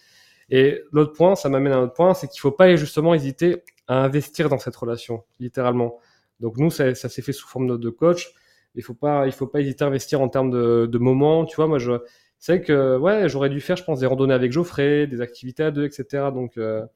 [0.50, 3.62] Et l'autre point, ça m'amène à un autre point, c'est qu'il faut pas justement hésiter
[3.87, 5.98] à investir dans cette relation, littéralement.
[6.40, 8.32] Donc nous, ça, ça s'est fait sous forme de, de coach
[8.78, 11.44] il faut pas, il faut pas hésiter à investir en termes de, moments.
[11.44, 11.92] Tu vois, moi, je,
[12.38, 15.70] c'est que ouais, j'aurais dû faire, je pense, des randonnées avec Geoffrey, des activités à
[15.70, 16.30] deux, etc.
[16.32, 16.87] Donc, euh,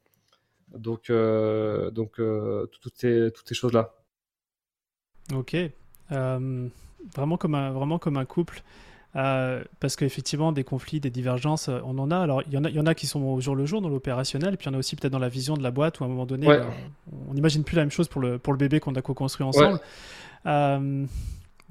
[0.69, 3.95] donc, euh, donc, euh, toutes ces, toutes ces choses-là.
[5.35, 5.57] Ok,
[6.11, 8.63] vraiment comme un, vraiment comme un couple.
[9.13, 12.19] parce qu'effectivement, des conflits, des divergences, on en a.
[12.19, 13.81] Alors, il y en a, il y en a qui sont au jour le jour
[13.81, 16.01] dans l'opérationnel, puis il y en a aussi peut-être dans la vision de la boîte
[16.01, 16.49] où à un moment donné,
[17.29, 19.81] on n'imagine plus la même chose pour le, pour le bébé qu'on a co-construit ensemble.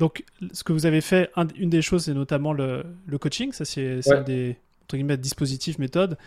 [0.02, 2.84] Donc, ce que vous avez fait, une des choses, c'est notamment le,
[3.20, 3.52] coaching.
[3.52, 4.58] Ça, c'est un des
[4.91, 6.17] entre guillemets, dispositifs, méthodes.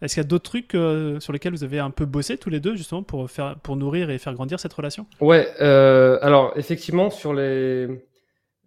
[0.00, 2.48] Est-ce qu'il y a d'autres trucs euh, sur lesquels vous avez un peu bossé tous
[2.48, 5.06] les deux, justement, pour, faire, pour nourrir et faire grandir cette relation?
[5.20, 7.86] Ouais, euh, alors effectivement, sur les...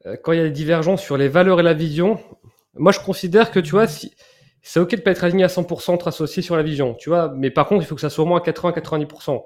[0.06, 2.20] Euh, quand il y a des divergences sur les valeurs et la vision,
[2.76, 6.10] moi je considère que, tu vois, c'est ok de pas être aligné à 100% entre
[6.10, 8.28] associés sur la vision, tu vois, mais par contre, il faut que ça soit au
[8.28, 9.42] moins à 80-90%.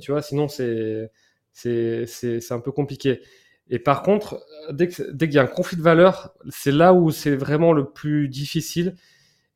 [0.00, 1.12] tu vois, sinon c'est
[1.52, 3.20] c'est un peu compliqué.
[3.68, 7.34] Et par contre, dès qu'il y a un conflit de valeurs, c'est là où c'est
[7.34, 8.94] vraiment le plus difficile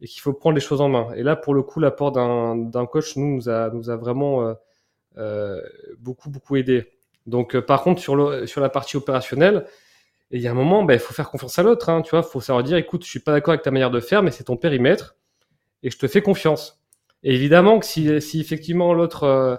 [0.01, 1.09] et qu'il faut prendre les choses en main.
[1.15, 4.55] Et là, pour le coup, l'apport d'un coach nous, nous, a, nous a vraiment euh,
[5.19, 5.61] euh,
[5.99, 6.91] beaucoup, beaucoup aidé.
[7.27, 9.67] Donc, euh, par contre, sur, le, sur la partie opérationnelle,
[10.31, 11.89] il y a un moment, ben, il faut faire confiance à l'autre.
[11.89, 14.01] Hein, tu vois, faut savoir dire, écoute, je suis pas d'accord avec ta manière de
[14.01, 15.17] faire, mais c'est ton périmètre
[15.83, 16.81] et je te fais confiance.
[17.23, 19.57] Et évidemment que si, si effectivement l'autre euh,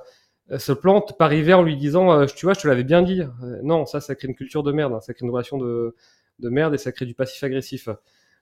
[0.58, 3.22] se plante par hiver en lui disant euh, tu vois je te l'avais bien dit.
[3.22, 5.02] Euh, non ça ça crée une culture de merde hein.
[5.02, 5.96] ça crée une relation de,
[6.40, 7.90] de merde et ça crée du passif agressif.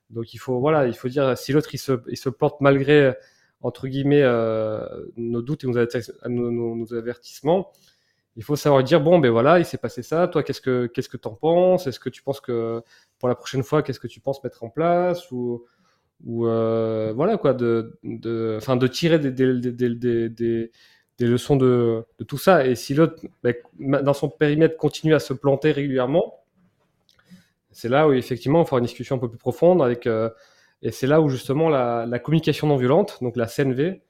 [0.10, 3.14] Donc il faut voilà il faut dire si l'autre il se, il se porte malgré
[3.62, 4.24] entre guillemets
[5.18, 7.72] nos doutes et nos, avertissements
[8.36, 10.28] il faut savoir dire bon ben voilà il s'est passé ça.
[10.28, 11.86] Toi qu'est-ce que qu'est-ce que t'en penses?
[11.86, 12.82] Est-ce que tu penses que
[13.20, 15.30] pour la prochaine fois qu'est-ce que tu penses mettre en place?
[15.32, 15.66] Ou
[16.26, 20.72] ou voilà quoi de de de tirer des
[21.28, 22.66] leçons de, tout ça.
[22.66, 26.40] Et si l'autre, ben, dans son périmètre, continue à se planter régulièrement,
[27.72, 30.08] c'est là où effectivement on fera une discussion un peu plus profonde avec.
[30.08, 30.30] Euh,
[30.82, 34.02] et c'est là où justement la, communication non violente, donc la CNV,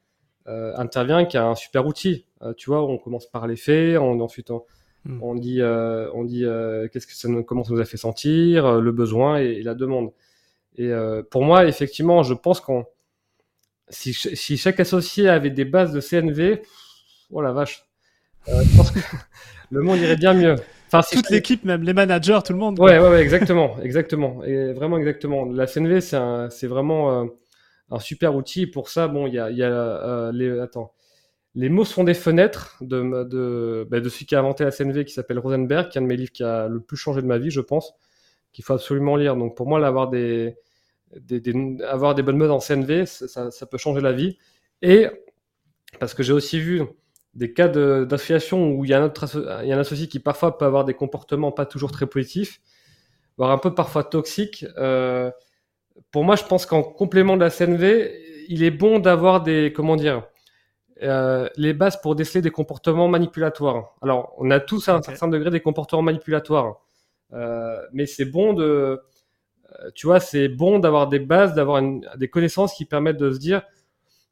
[0.46, 2.26] euh, intervient, qui est un super outil.
[2.42, 4.64] Euh, tu vois, on commence par les faits, on, ensuite on,
[5.04, 5.40] hmm.
[5.40, 6.44] dit, on dit
[6.92, 10.12] qu'est-ce que ça, comment ça nous a fait sentir, le besoin et, la demande.
[10.76, 10.92] Et
[11.30, 12.86] pour moi, effectivement, je pense qu'on
[13.90, 16.62] si, si, chaque associé avait des bases de CNV,
[17.30, 17.84] oh la vache.
[18.48, 18.98] Euh, je pense que
[19.70, 20.56] le monde irait bien mieux.
[20.92, 22.78] Enfin, toute l'équipe, même les managers, tout le monde.
[22.80, 25.44] Ouais, ouais, ouais, exactement, exactement, et vraiment exactement.
[25.44, 27.26] La CNV, c'est vraiment euh,
[27.90, 28.66] un super outil.
[28.66, 30.92] Pour ça, bon, il y a, y a euh, les, attends,
[31.54, 35.04] les mots sont des fenêtres de de, bah, de celui qui a inventé la CNV,
[35.04, 37.26] qui s'appelle Rosenberg, qui est un de mes livres qui a le plus changé de
[37.26, 37.94] ma vie, je pense,
[38.52, 39.36] qu'il faut absolument lire.
[39.36, 40.56] Donc pour moi, avoir des,
[41.20, 44.38] des, avoir des bonnes mots en CNV, ça, ça, peut changer la vie.
[44.82, 45.06] Et
[45.98, 46.82] parce que j'ai aussi vu
[47.34, 49.26] des cas d'association où il y, a un autre
[49.62, 52.60] il y a un associé qui parfois peut avoir des comportements pas toujours très positifs,
[53.36, 54.64] voire un peu parfois toxiques.
[54.78, 55.30] Euh,
[56.10, 58.12] pour moi, je pense qu'en complément de la CNV,
[58.48, 60.24] il est bon d'avoir des, comment dire,
[61.02, 63.94] euh, les bases pour déceler des comportements manipulatoires.
[64.02, 66.80] Alors, on a tous à un certain degré des comportements manipulatoires,
[67.32, 69.00] euh, mais c'est bon de,
[69.94, 71.80] tu vois, c'est bon d'avoir des bases, d'avoir
[72.16, 73.62] des connaissances qui permettent de se dire,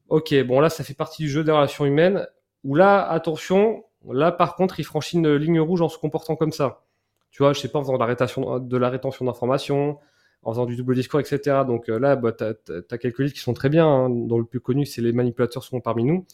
[0.08, 2.26] ok, bon là, ça fait partie du jeu des relations humaines.
[2.64, 6.52] Ou là, attention, là par contre, il franchit une ligne rouge en se comportant comme
[6.52, 6.82] ça.
[7.30, 9.98] Tu vois, je sais pas, en faisant de la rétention, d'informations,
[10.42, 11.62] en faisant du double discours, etc.
[11.66, 14.44] Donc euh, là, bah, tu as, quelques livres qui sont très bien, hein, dont le
[14.44, 16.26] plus connu, c'est Les manipulateurs sont parmi nous.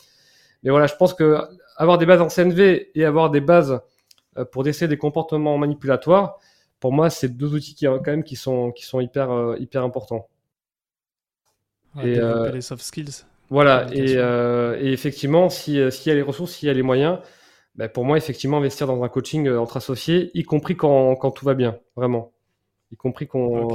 [0.63, 1.39] Mais voilà, je pense que
[1.77, 3.81] avoir des bases en CNV et avoir des bases
[4.39, 6.39] euh, pour déceler des comportements manipulatoires,
[6.81, 9.83] pour moi, c'est deux outils qui, quand même, qui sont, qui sont hyper, euh, hyper
[9.83, 10.29] importants.
[12.03, 12.19] et,
[12.53, 13.25] les soft skills.
[13.51, 16.75] Voilà, et, euh, et, effectivement, s'il euh, si y a les ressources, s'il y a
[16.75, 17.19] les moyens,
[17.75, 21.31] ben pour moi, effectivement, investir dans un coaching euh, entre associés, y compris quand, quand
[21.31, 22.33] tout va bien, vraiment.
[22.91, 23.69] Y compris qu'on.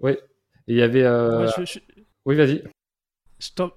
[0.00, 0.12] Oui.
[0.68, 1.06] Et il y avait.
[2.24, 2.62] Oui, vas-y.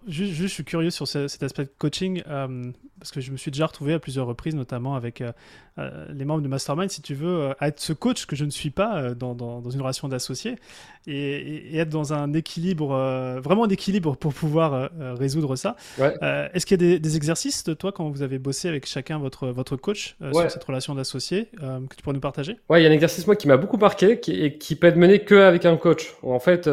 [0.07, 3.51] Je, je, suis curieux sur cet aspect de coaching euh, parce que je me suis
[3.51, 5.31] déjà retrouvé à plusieurs reprises, notamment avec euh,
[5.77, 8.49] euh, les membres du mastermind, si tu veux, à être ce coach que je ne
[8.49, 10.55] suis pas dans, dans, une relation d'associé
[11.07, 12.95] et, être dans un équilibre,
[13.43, 15.75] vraiment un équilibre pour pouvoir résoudre ça.
[15.99, 19.47] Est-ce qu'il y a des, exercices de toi quand vous avez bossé avec chacun votre,
[19.47, 22.57] votre coach sur cette relation d'associé que tu pourrais nous partager?
[22.69, 24.87] Ouais, il y a un exercice moi qui m'a beaucoup marqué qui, et qui peut
[24.87, 26.15] être mené qu'avec un coach.
[26.23, 26.69] En fait,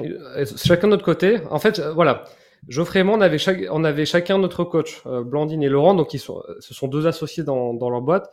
[0.00, 1.38] euh, chacun de notre côté.
[1.50, 2.24] En fait, euh, voilà.
[2.66, 3.38] Geoffrey et moi, on avait,
[3.70, 7.06] on avait chacun notre coach, euh, Blandine et Laurent, donc ils sont, ce sont deux
[7.06, 8.30] associés dans, dans leur boîte.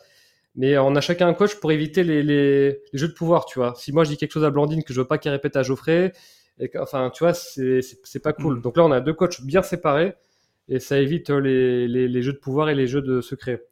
[0.56, 3.74] Mais on a chacun un coach pour éviter les, les, jeux de pouvoir, tu vois.
[3.76, 5.64] Si moi je dis quelque chose à Blandine que je veux pas qu'elle répète à
[5.64, 6.14] Geoffrey,
[6.60, 8.58] et enfin, tu vois, c'est pas cool.
[8.58, 8.62] Mm.
[8.62, 10.14] Donc là, on a deux coachs bien séparés
[10.70, 13.64] et ça évite les, les, les jeux de pouvoir et les jeux de secret.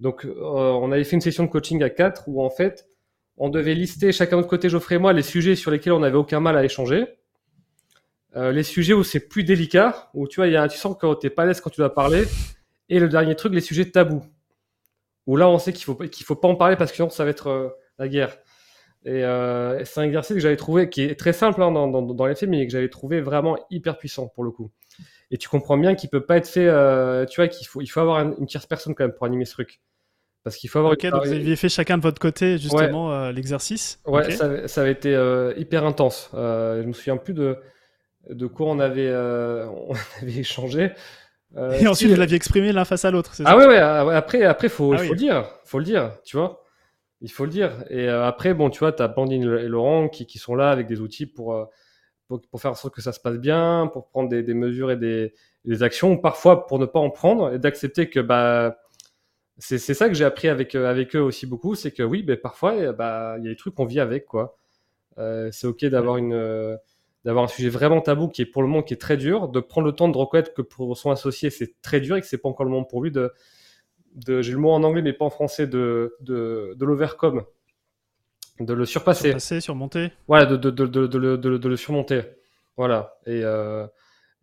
[0.00, 2.88] Donc, on avait fait une session de coaching à quatre où en fait,
[3.36, 6.00] on devait lister chacun de notre côté, Geoffrey et moi, les sujets sur lesquels on
[6.00, 7.06] n'avait aucun mal à échanger.
[8.36, 11.14] Euh, les sujets où c'est plus délicat, où tu vois, y a, tu sens que
[11.14, 12.24] t'es pas à l'aise quand tu dois parler.
[12.88, 14.24] Et le dernier truc, les sujets tabous.
[15.26, 17.24] Où là, on sait qu'il faut, qu'il faut pas en parler parce que sinon, ça
[17.24, 17.68] va être euh,
[17.98, 18.36] la guerre.
[19.04, 22.02] Et euh, c'est un exercice que j'avais trouvé, qui est très simple hein, dans, dans,
[22.02, 24.70] dans, les films, mais que j'avais trouvé vraiment hyper puissant pour le coup.
[25.30, 26.66] Et tu comprends bien qu'il peut pas être fait,
[27.26, 29.52] tu vois, qu'il faut, il faut avoir une, tierce personne quand même pour animer ce
[29.52, 29.80] truc.
[30.42, 30.92] Parce qu'il faut avoir.
[30.94, 34.00] Ok, donc vous aviez fait chacun de votre côté justement l'exercice.
[34.06, 35.10] Ouais, ça, ça, avait été
[35.56, 36.30] hyper intense.
[36.32, 37.58] je me souviens plus de
[38.30, 40.92] de quoi on avait, euh, on avait échangé.
[41.56, 43.32] Euh, et ensuite, vous l'aviez exprimé l'un face à l'autre.
[43.44, 46.64] Ah ouais, ouais, Après, après, faut, ah faut le dire, faut le dire, tu vois.
[47.20, 47.84] Il faut le dire.
[47.90, 50.70] Et euh, après, bon, tu vois, tu as Blandine et Laurent qui, qui, sont là
[50.70, 51.70] avec des outils pour,
[52.26, 54.90] pour, pour, faire en sorte que ça se passe bien, pour prendre des, des mesures
[54.90, 55.32] et des,
[55.64, 58.78] des, actions, parfois pour ne pas en prendre et d'accepter que bah,
[59.58, 62.92] c'est ça que j'ai appris avec, avec eux aussi beaucoup, c'est que oui, bah, parfois,
[62.92, 64.58] bah, il y a des trucs qu'on vit avec, quoi.
[65.16, 66.76] c'est ok d'avoir une
[67.24, 69.60] d'avoir un sujet vraiment tabou qui est pour le moment qui est très dur, de
[69.60, 72.38] prendre le temps de reconnaître que pour son associé c'est très dur et que c'est
[72.38, 73.32] pas encore le moment pour lui de,
[74.14, 77.44] de j'ai le mot en anglais mais pas en français de de, de l'overcome,
[78.60, 80.12] de le surpasser, surpasser, surmonter.
[80.28, 82.22] Voilà, de de, de, le surmonter.
[82.76, 83.18] Voilà.
[83.26, 83.86] Et euh,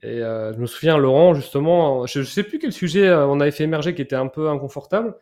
[0.04, 3.40] et euh, je me souviens Laurent justement, je, je sais plus quel sujet euh, on
[3.40, 5.16] avait fait émerger qui était un peu inconfortable.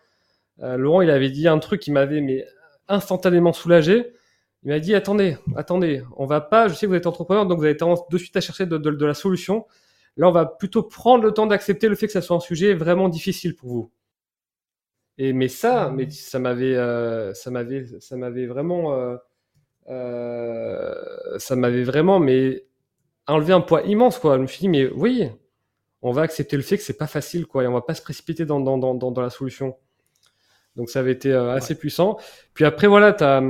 [0.61, 2.45] Laurent il avait dit un truc qui m'avait mais
[2.89, 4.11] instantanément soulagé
[4.63, 7.59] il m'a dit attendez, attendez, on va pas, je sais que vous êtes entrepreneur, donc
[7.59, 9.65] vous avez tendance de suite à chercher de, de, de, la solution.
[10.17, 12.73] Là, on va plutôt prendre le temps d'accepter le fait que ça soit un sujet
[12.73, 13.91] vraiment difficile pour vous.
[15.17, 19.17] Et mais ça, mais ça m'avait, euh, ça m'avait, ça m'avait vraiment, euh,
[19.89, 20.93] euh,
[21.37, 22.65] ça m'avait vraiment, mais
[23.27, 24.37] enlevé un poids immense quoi.
[24.37, 25.29] Je me suis dit mais oui,
[26.01, 28.01] on va accepter le fait que c'est pas facile quoi, et on va pas se
[28.01, 29.77] précipiter dans dans dans, dans la solution.
[30.75, 32.17] Donc ça avait été assez puissant.
[32.53, 33.41] Puis après voilà, as,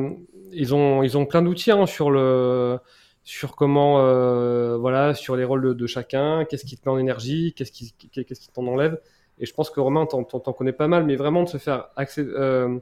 [0.53, 2.79] ils ont ils ont plein d'outils hein, sur le
[3.23, 7.53] sur comment euh, voilà sur les rôles de, chacun, qu'est-ce qui te met en énergie,
[7.55, 8.99] qu'est-ce qui qu'est-ce qui t'en enlève.
[9.39, 12.79] Et je pense que Romain t'en connais pas mal, mais vraiment de se faire euh,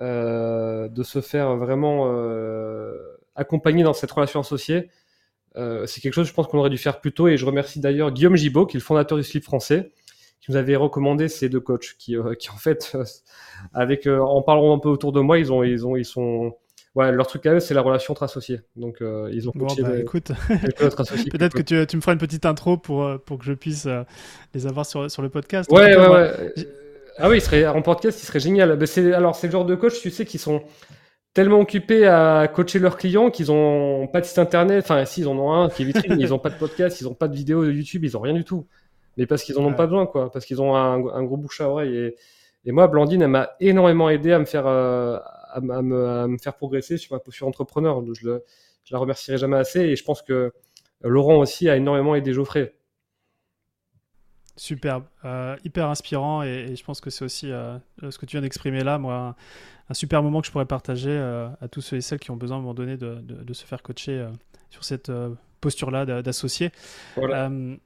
[0.00, 4.88] euh, de se faire vraiment euh, accompagner dans cette relation associée.
[5.56, 7.28] Euh, c'est quelque chose, je pense qu'on aurait dû faire plus tôt.
[7.28, 9.92] Et je remercie d'ailleurs Guillaume Gibaud, qui est le fondateur du slip français,
[10.40, 12.96] qui nous avait recommandé ces deux coachs, qui, qui en fait,
[13.74, 16.56] avec, en parlant un peu autour de moi, ils ont, ils ont, ils sont,
[16.94, 18.60] ouais, leur truc à eux, c'est la relation entre associés.
[18.76, 22.46] Donc, euh, ils ont bon, bah, écoute, peut-être que tu, tu, me feras une petite
[22.46, 24.02] intro pour, euh, pour que je puisse euh,
[24.54, 25.70] les avoir sur, sur le podcast.
[25.70, 26.30] Ouais, ouais, ouais.
[27.18, 28.86] Ah oui, il serait, en podcast, il serait génial.
[28.86, 30.62] c'est, alors, c'est le genre de coach, tu sais, qui sont
[31.34, 34.84] tellement occupés à coacher leurs clients qu'ils ont pas de site internet.
[34.84, 37.08] Enfin, si, ils en ont un qui est vitrine, ils ont pas de podcast, ils
[37.08, 38.66] ont pas de vidéo de YouTube, ils ont rien du tout.
[39.16, 41.68] mais parce qu'ils en ont pas besoin, quoi, parce qu'ils ont un, gros bouche à
[41.68, 41.94] oreille.
[41.94, 42.16] Et,
[42.64, 45.18] et moi, Blandine, elle m'a énormément aidé à me faire, euh,
[45.52, 48.02] à, me, faire progresser sur ma posture entrepreneur.
[48.14, 48.44] Je, le,
[48.84, 49.80] je la remercierai jamais assez.
[49.80, 50.52] Et je pense que
[51.02, 52.74] Laurent aussi a énormément aidé Geoffrey.
[54.56, 57.78] Superbe, euh, hyper inspirant et, je pense que c'est aussi euh,
[58.10, 59.34] ce que tu viens d'exprimer là, moi,
[59.88, 62.58] un, super moment que je pourrais partager à tous ceux et celles qui ont besoin
[62.58, 64.28] à un moment donné de, de se faire coacher
[64.68, 65.10] sur cette
[65.60, 66.70] posture-là d'associé.
[67.16, 67.46] Voilà.
[67.46, 67.76] Euh,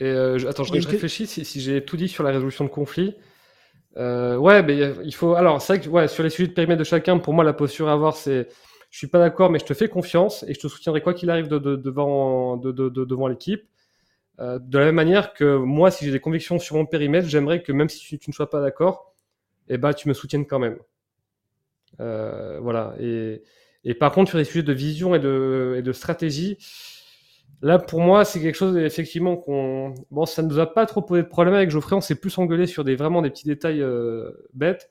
[0.00, 3.14] et euh, attends, je, réfléchis si, j'ai tout dit sur la résolution de conflits.
[3.96, 5.34] Euh, ouais, mais il faut.
[5.34, 7.52] Alors, c'est vrai que ouais, sur les sujets de périmètre de chacun, pour moi, la
[7.52, 8.48] posture à avoir, c'est
[8.90, 11.28] je suis pas d'accord, mais je te fais confiance et je te soutiendrai quoi qu'il
[11.30, 13.64] arrive de, devant, devant l'équipe.
[14.38, 17.72] de la même manière que moi, si j'ai des convictions sur mon périmètre, j'aimerais que
[17.72, 19.12] même si tu, ne sois pas d'accord,
[19.68, 20.78] eh ben, tu me soutiennes quand même.
[21.98, 22.94] voilà.
[23.00, 23.42] Et,
[23.84, 26.58] et, par contre, sur les sujets de vision et de, et de stratégie,
[27.62, 29.94] Là, pour moi, c'est quelque chose effectivement qu'on.
[30.10, 31.96] Bon, ça ne nous a pas trop posé de problème avec Geoffrey.
[31.96, 34.90] On s'est plus engueulé sur des vraiment des petits détails euh, bêtes,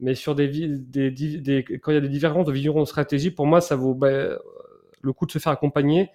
[0.00, 3.30] mais sur des, des, des, quand il y a des divergences de vision de stratégie,
[3.30, 4.38] pour moi, ça vaut bah,
[5.00, 6.10] le coup de se faire accompagner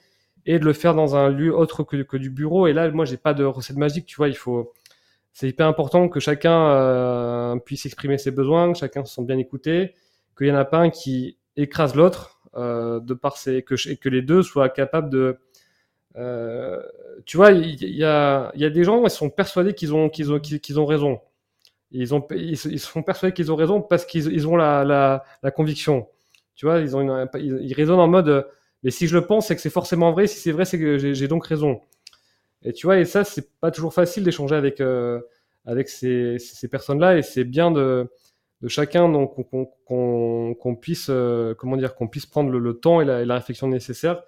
[0.46, 2.68] et de le faire dans un lieu autre que, que du bureau.
[2.68, 4.06] Et là, moi, j'ai pas de recette magique.
[4.06, 4.74] Tu vois, il faut.
[5.32, 9.38] C'est hyper important que chacun euh, puisse exprimer ses besoins, que chacun se sente bien
[9.38, 9.96] écouté,
[10.38, 13.98] qu'il y en a pas un qui écrase l'autre, euh, de par ses, que, et
[13.98, 15.40] que les deux soient capables de
[16.16, 20.10] tu vois, il y, a, des gens, ils sont persuadés qu'ils ont,
[20.86, 21.20] raison.
[21.92, 25.24] Ils, ont, ils, sont persuadés qu'ils ont raison parce qu'ils ils ont la,
[25.56, 26.08] conviction.
[26.56, 26.92] Tu vois, ils,
[27.40, 28.48] ils, raisonnent en mode,
[28.84, 30.28] mais si je le pense, c'est que c'est forcément vrai.
[30.28, 31.82] Si c'est vrai, c'est que j'ai donc raison.
[32.64, 35.20] Et tu vois, et ça, c'est pas toujours facile d'échanger avec, euh,
[35.86, 37.18] ces, personnes-là.
[37.18, 38.10] Et c'est bien de,
[38.68, 39.12] chacun
[39.88, 43.36] qu'on puisse, euh, comment dire, qu'on puisse prendre le, le temps et la, et la
[43.36, 44.24] réflexion nécessaire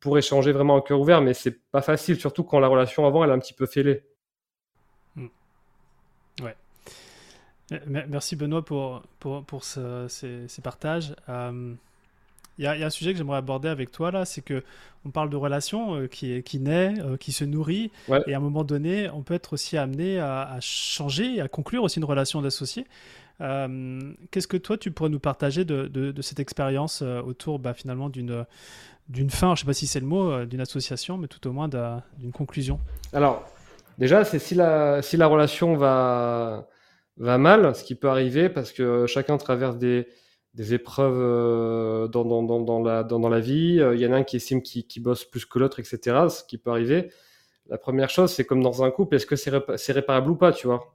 [0.00, 3.24] pour échanger vraiment au cœur ouvert, mais c'est pas facile, surtout quand la relation avant
[3.24, 4.02] elle est un petit peu fêlée.
[5.14, 5.28] Hmm.
[6.42, 6.56] Ouais.
[7.86, 11.14] Merci Benoît pour, pour, pour ces, ces, partages.
[11.28, 11.74] Euh,
[12.58, 14.62] il y, a, y, a un sujet que j'aimerais aborder avec toi là, c'est que
[15.04, 17.90] on parle de relation euh, qui, qui naît, euh, qui se nourrit,
[18.26, 21.82] et à un moment donné, on peut être aussi amené à, à changer, à conclure
[21.82, 22.86] aussi une relation d'associé.
[23.38, 28.08] Qu'est-ce que toi tu pourrais nous partager de, de, de cette expérience autour bah, finalement
[28.08, 28.46] d'une
[29.08, 31.46] d'une fin, je ne sais pas si c'est le mot, euh, d'une association, mais tout
[31.46, 32.80] au moins d'une conclusion
[33.12, 33.46] Alors,
[33.98, 36.66] déjà, c'est si la, relation va,
[37.16, 40.06] mal, ce qui peut arriver, parce que chacun traverse des,
[40.58, 45.24] épreuves euh, dans, la vie, euh, il y en a un qui estime qu'il bosse
[45.24, 47.10] plus que l'autre, etc., ce qui peut arriver.
[47.68, 50.66] La première chose, c'est comme dans un couple, est-ce que c'est réparable ou pas, tu
[50.66, 50.92] vois?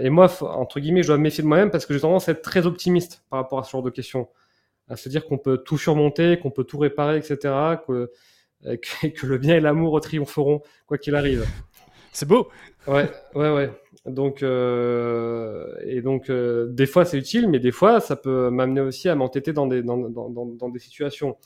[0.00, 2.32] Et moi, entre guillemets, je dois me méfier de moi-même parce que j'ai tendance à
[2.32, 4.28] être très optimiste par rapport à ce genre de questions
[4.88, 7.36] à se dire qu'on peut tout surmonter, qu'on peut tout réparer, etc.,
[7.86, 8.10] que,
[8.66, 8.76] euh,
[9.14, 11.46] que, le bien et l'amour triompheront, quoi qu'il arrive.
[12.12, 12.48] C'est beau.
[12.86, 13.70] Ouais, ouais, ouais.
[14.06, 18.80] Donc, euh, et donc, euh, des fois c'est utile, mais des fois ça peut m'amener
[18.80, 21.36] aussi à m'entêter dans des, dans, dans, dans, des situations.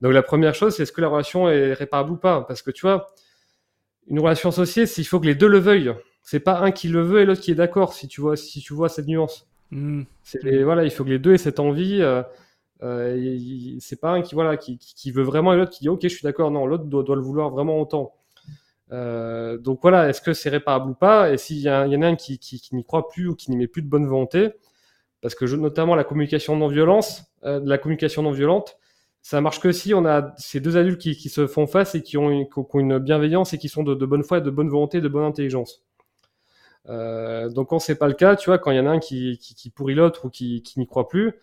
[0.00, 2.42] Donc, la première chose, c'est est-ce que la relation est réparable ou pas?
[2.42, 3.12] Parce que tu vois,
[4.06, 5.94] une relation associée, il faut que les deux le veuillent.
[6.22, 8.60] C'est pas un qui le veut et l'autre qui est d'accord, si tu vois, si
[8.60, 9.46] tu vois cette nuance.
[9.70, 10.02] Mmh.
[10.62, 12.00] Voilà, il faut que les deux aient cette envie.
[12.00, 12.22] Euh,
[13.80, 16.08] c'est pas un qui voilà qui, qui, veut vraiment et l'autre qui dit ok je
[16.08, 18.14] suis d'accord non l'autre doit, doit, le vouloir vraiment autant
[18.92, 21.32] euh, donc voilà est-ce que c'est réparable ou pas?
[21.32, 23.56] Et s'il y, y, en a un qui, qui, n'y croit plus ou qui n'y
[23.56, 24.50] met plus de bonne volonté
[25.22, 28.76] parce que notamment la communication non violence euh, la communication non violente
[29.22, 32.02] ça marche que si on a ces deux adultes qui, qui se font face et
[32.02, 34.68] qui ont une, qui ont une bienveillance et qui sont de, bonne foi, de bonne
[34.68, 35.82] volonté, de bonne intelligence.
[36.90, 38.98] Euh, donc quand c'est pas le cas, tu vois, quand il y en a un
[38.98, 39.40] qui,
[39.74, 41.40] pourrit l'autre ou qui n'y croit plus,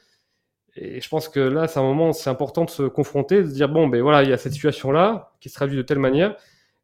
[0.76, 3.54] et je pense que là, c'est un moment, c'est important de se confronter, de se
[3.54, 6.36] dire bon, ben voilà, il y a cette situation-là qui se traduit de telle manière.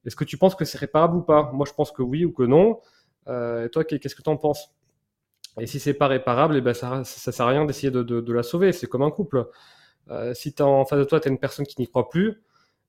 [0.06, 1.52] Est-ce que tu penses que c'est réparable ou pas?
[1.54, 2.82] Moi, je pense que oui ou que non.
[3.28, 4.74] Euh, et toi, qu'est-ce que tu en penses?
[5.60, 8.32] Et si c'est pas réparable, et eh ben ça, ça sert à rien d'essayer de,
[8.34, 8.74] la sauver.
[8.74, 9.48] C'est comme un couple.
[10.10, 12.42] Euh, si as en face de toi, tu as une personne qui n'y croit plus,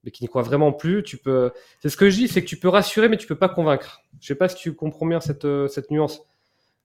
[0.04, 1.50] mais qui n'y croit vraiment plus, tu peux.
[1.80, 4.00] C'est ce que je dis, c'est que tu peux rassurer, mais tu peux pas convaincre.
[4.20, 6.22] Je sais pas si tu comprends bien cette, cette nuance.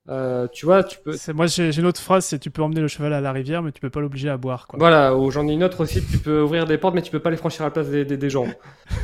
[0.10, 1.16] Euh, tu vois, tu peux.
[1.34, 3.72] Moi, j'ai une autre phrase, c'est tu peux emmener le cheval à la rivière, mais
[3.72, 4.68] tu peux pas l'obliger à boire.
[4.68, 4.78] Quoi.
[4.78, 6.06] Voilà, ou j'en ai une autre aussi.
[6.06, 8.04] Tu peux ouvrir des portes, mais tu peux pas les franchir à la place des,
[8.04, 8.48] des, gens.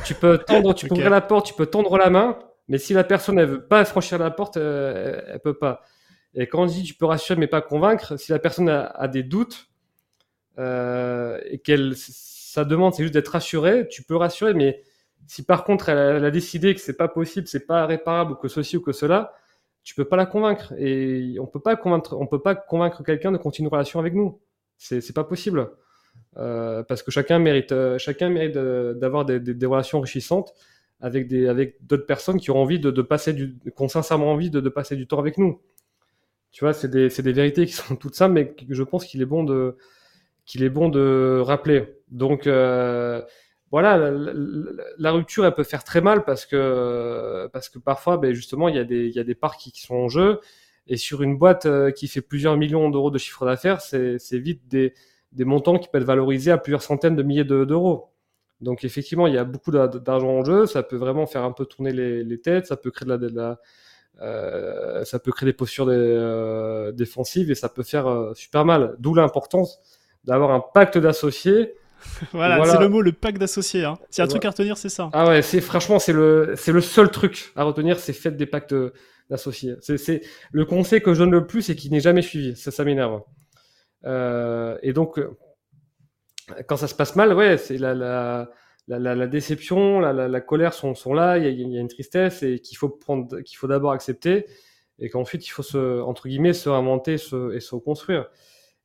[0.05, 2.93] tu peux tendre, tu peux ouvrir la porte, tu peux tendre la main, mais si
[2.93, 5.83] la personne elle veut pas franchir la porte, euh, elle, peut pas.
[6.33, 9.23] Et quand on dit tu peux rassurer mais pas convaincre, si la personne a, des
[9.23, 9.69] doutes
[10.57, 14.83] euh, et qu'elle sa demande c'est juste d'être rassurée, tu peux rassurer, mais
[15.27, 18.35] si par contre elle, elle a décidé que c'est pas possible, c'est pas réparable ou
[18.35, 19.33] que ceci ou que cela
[19.89, 23.31] tu peux pas la convaincre et on peut pas convaincre, on peut pas convaincre quelqu'un
[23.31, 24.39] de continuer une relation avec nous.
[24.77, 25.71] C'est c'est pas possible
[26.37, 30.53] euh, parce que chacun mérite, euh, chacun mérite d'avoir des, des, relations enrichissantes
[31.01, 34.31] avec des avec d'autres personnes qui ont envie de, de passer du qui ont sincèrement
[34.31, 35.59] envie de, de passer du temps avec nous.
[36.51, 39.23] Tu vois, c'est des c'est des vérités qui sont toutes simples, mais je pense qu'il
[39.23, 39.75] est bon de
[40.45, 41.95] qu'il est bon de rappeler.
[42.11, 43.23] Donc euh,
[43.71, 44.11] voilà,
[44.97, 48.75] la, rupture elle peut faire très mal parce que parce que parfois, ben justement, il
[48.75, 50.39] y a des il y a des parts qui, sont en jeu
[50.87, 54.67] et sur une boîte euh, qui fait plusieurs millions d'euros de chiffre d'affaires, c'est vite
[54.67, 54.93] des
[55.31, 58.11] des montants qui peuvent être valorisés à plusieurs centaines de milliers d'euros.
[58.61, 61.65] Donc effectivement, il y a beaucoup d'argent en jeu, ça peut vraiment faire un peu
[61.65, 63.59] tourner les, les têtes, ça peut créer de la, de la
[64.21, 68.95] euh, ça peut créer des postures euh, défensives et ça peut faire euh, super mal.
[68.99, 69.79] D'où l'importance
[70.25, 71.75] d'avoir un pacte d'associés.
[72.33, 73.85] voilà, c'est le mot, le pacte d'associés.
[73.85, 73.97] Hein.
[74.09, 75.09] S'il y a un truc à retenir, c'est ça.
[75.13, 78.45] Ah ouais, c'est franchement, c'est le, c'est le seul truc à retenir, c'est faites des
[78.45, 78.75] pactes
[79.29, 79.75] d'associés.
[79.81, 80.21] C'est
[80.51, 82.55] le conseil que je donne le plus et qui n'est jamais suivi.
[82.55, 83.21] Ça, ça m'énerve.
[84.05, 85.19] Euh, et donc,
[86.67, 88.49] quand ça se passe mal, ouais, c'est la, la,
[88.87, 91.81] la, la, déception, la, la, colère sont, sont là, il y, a, il y, a,
[91.81, 94.45] une tristesse et qu'il faut prendre, qu'il faut d'abord accepter
[94.99, 98.29] et qu'ensuite il faut se, entre guillemets, se réinventer se, et se reconstruire.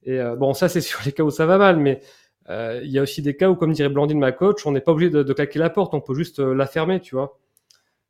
[0.02, 2.04] Et euh, bon, ça c'est sur les cas où ça va mal, mais euh,
[2.48, 4.92] il y a aussi des cas où, comme dirait Blandine, ma coach, on n'est pas
[4.92, 7.38] obligé de, de, claquer la porte, on peut juste euh, la fermer, tu vois.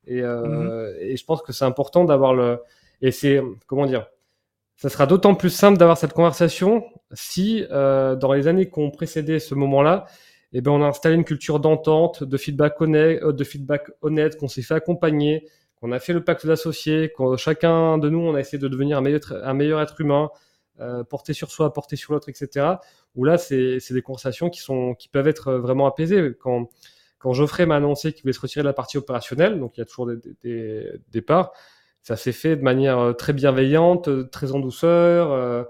[0.07, 0.97] Et, euh, mm-hmm.
[1.01, 2.59] et je pense que c'est important d'avoir le,
[3.01, 4.07] et c'est, comment dire,
[4.77, 8.91] ça sera d'autant plus simple d'avoir cette conversation si, euh, dans les années qui ont
[8.91, 10.07] précédé ce moment-là,
[10.53, 14.37] eh ben, on a installé une culture d'entente, de feedback honnête, euh, de feedback honnête,
[14.37, 18.35] qu'on s'est fait accompagner, qu'on a fait le pacte d'associés, qu'on chacun de nous, on
[18.35, 20.31] a essayé de devenir un meilleur, un meilleur être humain,
[20.81, 22.67] euh, porter sur soi, porter sur l'autre, etc.
[23.15, 26.33] Où là, c'est des conversations qui peuvent être vraiment apaisées.
[26.41, 26.69] Quand,
[27.33, 29.87] Geoffrey m'a annoncé qu'il voulait se retirer de la partie opérationnelle, donc il y a
[29.87, 31.53] toujours des, des, des parts,
[32.05, 35.65] ça s'est fait de manière euh, très bienveillante, euh, très en douceur, euh,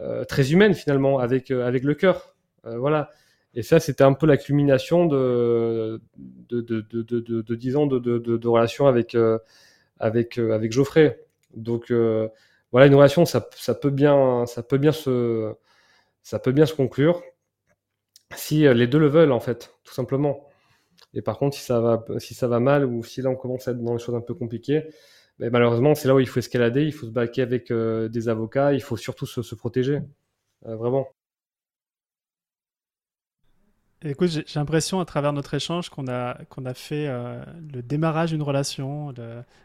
[0.00, 2.34] euh, très humaine finalement, avec, le cœur.
[2.64, 3.10] Euh, voilà.
[3.54, 6.00] Et ça, c'était un peu la culmination de,
[6.48, 9.38] de, de, de, de, de 10 ans de, de, relation euh,
[9.98, 11.20] avec, avec Geoffrey.
[11.56, 11.92] Donc
[12.74, 15.54] voilà, une relation, ça, peut bien, se,
[16.76, 17.22] conclure
[18.34, 20.48] si les deux le veulent, en fait, tout simplement.
[21.14, 23.92] Et par contre, si ça va, mal ou si là on commence à être dans
[23.92, 24.88] les choses un peu compliquées,
[25.38, 28.28] mais malheureusement, c'est là où il faut escalader, il faut se baquer avec euh, des
[28.28, 30.00] avocats, il faut surtout se, se protéger.
[30.66, 31.06] Euh, vraiment.
[34.06, 37.42] Écoute, j'ai l'impression à travers notre échange qu'on a, qu'on a fait euh,
[37.72, 39.14] le démarrage d'une relation,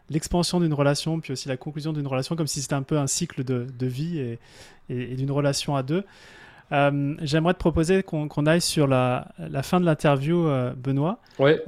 [0.10, 3.08] l'expansion d'une relation, puis aussi la conclusion d'une relation, comme si c'était un peu un
[3.08, 4.40] cycle de, de vie et,
[4.90, 6.06] et, et d'une relation à deux.
[6.72, 11.20] Euh, J'aimerais te proposer qu'on qu aille sur la, la fin de l'interview, euh, Benoît.
[11.38, 11.62] Ouais.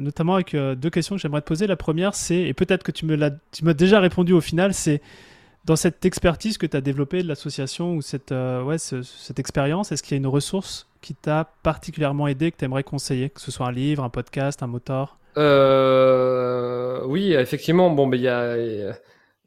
[0.00, 1.68] Notamment avec deux questions que j'aimerais te poser.
[1.68, 3.30] La première, c'est, et peut-être que tu me l'as
[3.74, 5.02] déjà répondu au final, c'est
[5.64, 9.38] dans cette expertise que tu as développée de l'association ou cette, euh, ouais, ce, cette
[9.38, 13.30] expérience, est-ce qu'il y a une ressource qui t'a particulièrement aidé, que tu aimerais conseiller,
[13.30, 17.90] que ce soit un livre, un podcast, un moteur euh, Oui, effectivement.
[17.90, 18.94] Bon, ben il y a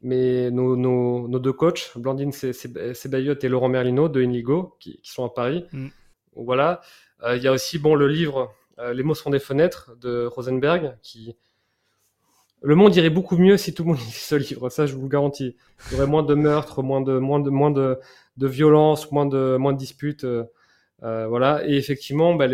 [0.02, 5.10] mais nos, nos, nos, deux coachs, Blandine Sebayot et Laurent Merlino de Inigo, qui, qui
[5.10, 5.64] sont à Paris.
[5.72, 5.88] Mm.
[6.34, 6.80] Voilà.
[7.22, 10.26] Euh, il y a aussi bon, le livre euh, Les mots sont des fenêtres de
[10.26, 11.36] Rosenberg, qui.
[12.62, 15.02] Le monde irait beaucoup mieux si tout le monde lisait ce livre, ça je vous
[15.02, 15.56] le garantis.
[15.86, 17.98] Il y aurait moins de meurtres, moins de, moins de, moins de,
[18.36, 20.24] de violence, moins de, moins de disputes.
[20.24, 20.44] Euh,
[21.02, 21.66] euh voilà.
[21.66, 22.46] Et effectivement, bah,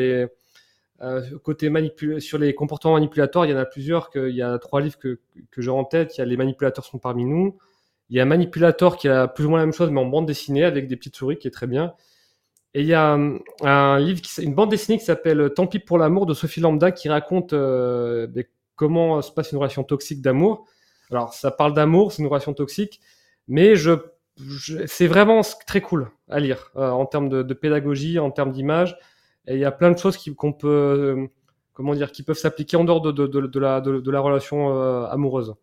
[1.01, 1.71] euh, côté
[2.19, 4.11] sur les comportements manipulateurs, il y en a plusieurs.
[4.15, 6.17] Il y a trois livres que, que j'ai en tête.
[6.17, 7.59] Il y a Les manipulateurs sont parmi nous.
[8.11, 10.27] Il y a Manipulator qui a plus ou moins la même chose, mais en bande
[10.27, 11.95] dessinée avec des petites souris, qui est très bien.
[12.75, 13.19] Et il y a
[13.63, 17.09] un, livre, une bande dessinée qui s'appelle Tant pis pour l'amour de Sophie Lambda, qui
[17.09, 18.27] raconte euh,
[18.79, 20.65] comment se passe une relation toxique d'amour.
[21.11, 23.01] Alors, ça parle d'amour, c'est une relation toxique,
[23.49, 23.93] mais je,
[24.87, 28.97] c'est vraiment très cool à lire euh, en termes de, pédagogie, en termes d'image.
[29.47, 31.27] Et il y a plein de choses qu'on peut, euh,
[31.73, 35.55] comment dire, qui peuvent s'appliquer en dehors de, de, de, la, relation euh, amoureuse.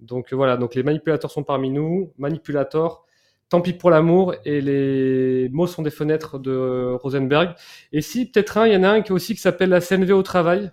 [0.00, 3.04] Donc voilà, donc les manipulateurs sont parmi nous, manipulateurs,
[3.48, 7.54] tant pis pour l'amour, et les mots sont des fenêtres de Rosenberg.
[7.92, 10.12] Et si, peut-être un, il y en a un qui aussi qui s'appelle la CNV
[10.12, 10.70] au travail.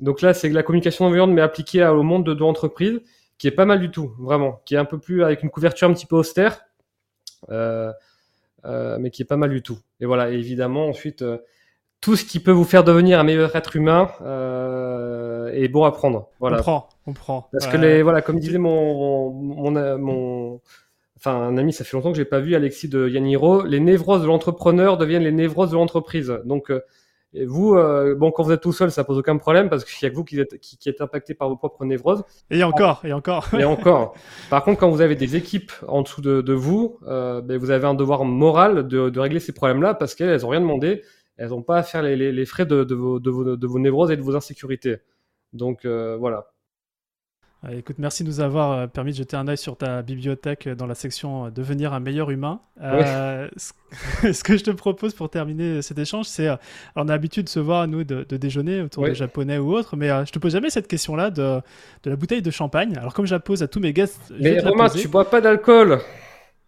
[0.00, 3.00] Donc là, c'est la communication environnementale, mais appliquée au monde de, de l'entreprise,
[3.38, 5.88] qui est pas mal du tout, vraiment, qui est un peu plus avec une couverture
[5.88, 6.64] un petit peu austère.
[7.50, 7.92] Euh,
[8.64, 9.78] euh, mais qui est pas mal du tout.
[10.00, 11.36] Et voilà, et évidemment, ensuite, euh,
[12.00, 14.10] tout ce qui peut vous faire devenir un meilleur être humain
[15.52, 16.28] est bon à prendre.
[16.40, 16.58] Voilà.
[16.58, 17.48] On prend, on prend.
[17.52, 20.60] Parce que les, voilà, comme disait mon, mon, mon,
[21.16, 24.22] enfin un ami, ça fait longtemps que j'ai pas vu Alexis de Yaniro, les névroses
[24.22, 26.40] de l'entrepreneur deviennent les névroses de l'entreprise.
[26.44, 26.72] Donc
[27.34, 30.06] et vous, euh, bon, quand vous êtes tout seul, ça pose aucun problème parce qu'il
[30.06, 32.22] y a que vous qui êtes, qui, qui êtes impacté par vos propres névroses.
[32.50, 33.48] Et encore, et encore.
[33.58, 34.14] et encore.
[34.50, 37.72] Par contre, quand vous avez des équipes en dessous de, de vous, euh, ben, vous
[37.72, 41.02] avez un devoir moral de, de régler ces problèmes-là parce qu'elles n'ont rien demandé.
[41.36, 43.66] Elles n'ont pas à faire les, les, les frais de, de, vos, de, vos, de
[43.66, 44.98] vos névroses et de vos insécurités.
[45.52, 46.53] Donc voilà.
[47.72, 50.94] Écoute, merci de nous avoir permis de jeter un œil sur ta bibliothèque dans la
[50.94, 52.60] section Devenir un meilleur humain.
[52.80, 56.48] ce que je te propose pour terminer cet échange, c'est.
[56.96, 60.08] on a l'habitude de se voir, nous, de, déjeuner autour de japonais ou autre, mais
[60.26, 61.60] je te pose jamais cette question-là de,
[62.02, 62.96] de, la bouteille de champagne.
[62.98, 64.32] Alors, comme je la pose à tous mes guests.
[64.38, 66.00] Mais Romain, tu bois pas d'alcool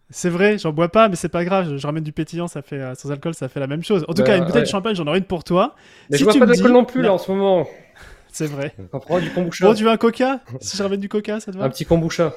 [0.09, 1.75] c'est vrai, j'en bois pas, mais c'est pas grave.
[1.75, 4.05] Je, ramène du pétillant, ça fait sans alcool, ça fait la même chose.
[4.07, 5.75] En tout cas, une bouteille de champagne, j'en aurai une pour toi.
[6.09, 7.67] Mais je bois pas d'alcool non plus là en ce moment.
[8.37, 8.71] C'est vrai.
[8.93, 9.65] On prend du kombucha.
[9.65, 11.85] Bon, tu veux un coca Si je ramène du coca, ça te va Un petit
[11.85, 12.35] kombucha.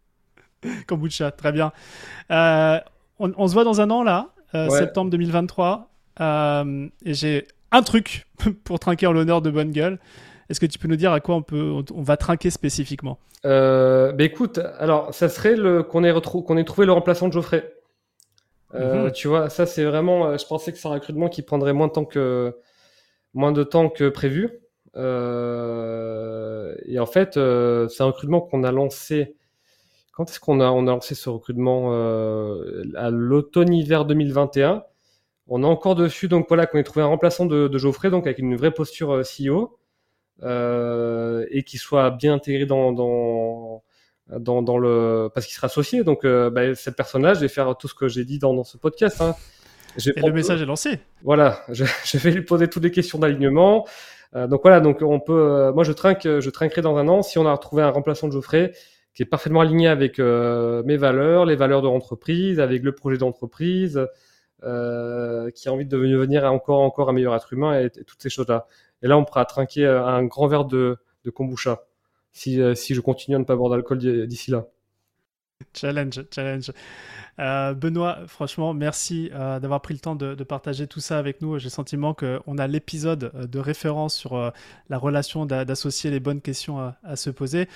[0.86, 1.72] kombucha, très bien.
[2.30, 2.78] Euh,
[3.18, 5.90] on, se voit dans un an là, euh, septembre 2023.
[6.20, 8.28] Euh, et j'ai un truc
[8.64, 9.98] pour trinquer en l'honneur de bonne gueule.
[10.48, 14.12] Est-ce que tu peux nous dire à quoi on, peut, on, va trinquer spécifiquement bah
[14.20, 15.54] écoute, alors ça serait
[15.84, 17.74] qu'on ait, qu'on ait trouvé le remplaçant de Geoffrey.
[18.72, 19.12] Mhm.
[19.12, 20.36] Tu vois, ça c'est vraiment.
[20.36, 22.56] Je pensais que c'est un recrutement qui prendrait moins de temps que
[23.34, 24.60] moins de temps que prévu.
[24.96, 29.36] Euh, et en fait, euh, c'est un recrutement qu'on a lancé.
[30.12, 31.92] Quand est-ce qu'on a on a lancé ce recrutement
[32.94, 34.84] à l'automne-hiver 2021
[35.48, 38.26] On est encore dessus, donc voilà qu'on ait trouvé un remplaçant de, de Geoffrey, donc
[38.26, 39.80] avec une vraie posture CEO.
[40.42, 43.82] Euh, et qu'il soit bien intégré dans, dans,
[44.38, 46.02] dans, dans le parce qu'il sera associé.
[46.02, 48.64] Donc, euh, bah, ce personnage, je vais faire tout ce que j'ai dit dans, dans
[48.64, 49.20] ce podcast.
[49.20, 49.34] Hein.
[49.98, 51.00] Et le message est lancé.
[51.24, 53.86] Voilà, je, je, vais lui poser toutes les questions d'alignement.
[54.36, 55.32] Euh, donc voilà, donc on peut.
[55.32, 58.28] Euh, moi, je trinque, je trinquerai dans un an si on a retrouvé un remplaçant
[58.28, 58.72] de Geoffrey
[59.14, 63.18] qui est parfaitement aligné avec euh, mes valeurs, les valeurs de l'entreprise, avec le projet
[63.18, 64.06] d'entreprise,
[64.62, 68.22] euh, qui a envie de devenir encore encore un meilleur être humain et, et toutes
[68.22, 68.66] ces choses-là.
[69.02, 70.98] Et là, on pourra trinquer euh, un grand verre de,
[71.34, 71.84] kombucha
[72.32, 74.66] si, euh, si je continue à ne pas boire d'alcool d'ici là.
[75.74, 76.72] Challenge, challenge.
[77.38, 81.58] Euh, Benoît, franchement, merci d'avoir pris le temps de, partager tout ça avec nous.
[81.58, 84.52] J'ai le sentiment qu'on a l'épisode de référence sur
[84.88, 87.68] la relation d'associer les bonnes questions à se poser.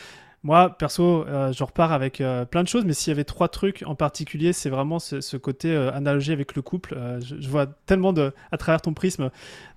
[0.45, 3.49] Moi, perso, euh, je repars avec euh, plein de choses, mais s'il y avait trois
[3.49, 6.95] trucs en particulier, c'est vraiment ce, côté euh, analogie avec le couple.
[7.23, 9.31] Je, vois tellement de, à travers ton prisme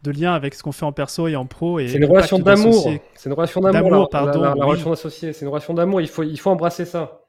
[0.03, 1.79] de liens avec ce qu'on fait en perso et en pro.
[1.79, 2.91] C'est une, relation d'amour.
[3.15, 4.09] C'est une relation d'amour.
[4.09, 4.41] pardon.
[4.41, 6.01] La, relation d'associé, c'est une relation d'amour.
[6.01, 7.21] Il faut, il faut embrasser ça.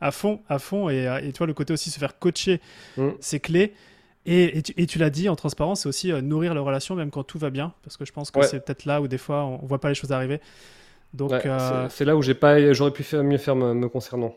[0.00, 0.88] À fond, à fond.
[0.90, 2.60] Et, et tu vois, le côté aussi se faire coacher,
[2.96, 3.08] mm.
[3.20, 3.74] c'est clé.
[4.26, 7.38] Et, et tu, l'as dit en transparence, c'est aussi nourrir la relation même quand tout
[7.38, 9.66] va bien, parce que je pense que c'est peut-être là où des fois on, on
[9.66, 10.40] voit pas les choses arriver.
[11.14, 14.34] Donc, euh, c'est là où j'ai pas, j'aurais pu faire, mieux faire me, concernant.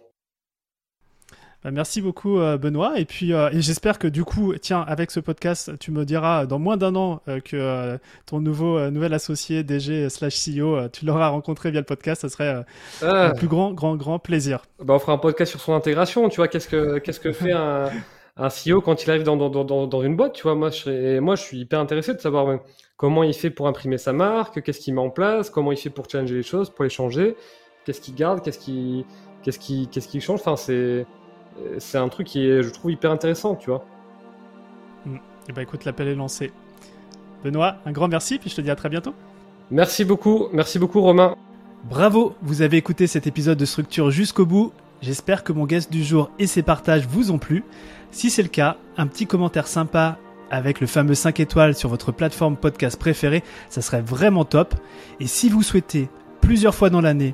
[1.64, 5.20] Bah, merci beaucoup euh, Benoît et puis euh, j'espère que du coup tiens avec ce
[5.20, 10.36] podcast tu me diras dans moins d'un an que ton nouveau nouvel associé DG slash
[10.44, 12.66] CEO tu l'auras rencontré via le podcast ça serait
[13.04, 13.28] ah.
[13.28, 14.64] un plus grand grand grand plaisir.
[14.84, 17.52] Bah, on fera un podcast sur son intégration tu vois qu'est-ce que qu'est-ce que fait
[17.52, 17.90] un
[18.38, 21.20] un CEO quand il arrive dans, dans, dans, dans, une boîte, tu vois, moi je,
[21.20, 22.60] moi je suis hyper intéressé de savoir
[22.98, 25.90] comment il fait pour imprimer sa marque, qu'est-ce qu'il met en place, comment il fait
[25.90, 27.36] pour changer les choses, pour les changer,
[27.86, 29.06] qu'est-ce qu'il garde, qu'est-ce qu'il
[29.44, 30.40] qu'est-ce qui qu'est-ce qui change.
[30.40, 31.06] Enfin, c'est
[31.80, 33.86] c'est un truc qui est, je trouve, hyper intéressant, tu vois.
[35.06, 35.20] Et mm.
[35.50, 36.52] eh ben écoute, l'appel est lancé.
[37.44, 39.14] Benoît, un grand merci, puis je te dis à très bientôt.
[39.72, 41.36] Merci beaucoup, merci beaucoup Romain.
[41.90, 44.72] Bravo, vous avez écouté cet épisode de Structure jusqu'au bout.
[45.02, 47.64] J'espère que mon guest du jour et ses partages vous ont plu.
[48.12, 50.20] Si c'est le cas, un petit commentaire sympa
[50.52, 54.76] avec le fameux 5 étoiles sur votre plateforme podcast préférée, ça serait vraiment top.
[55.20, 56.10] Et si vous souhaitez
[56.42, 57.34] plusieurs fois dans l'année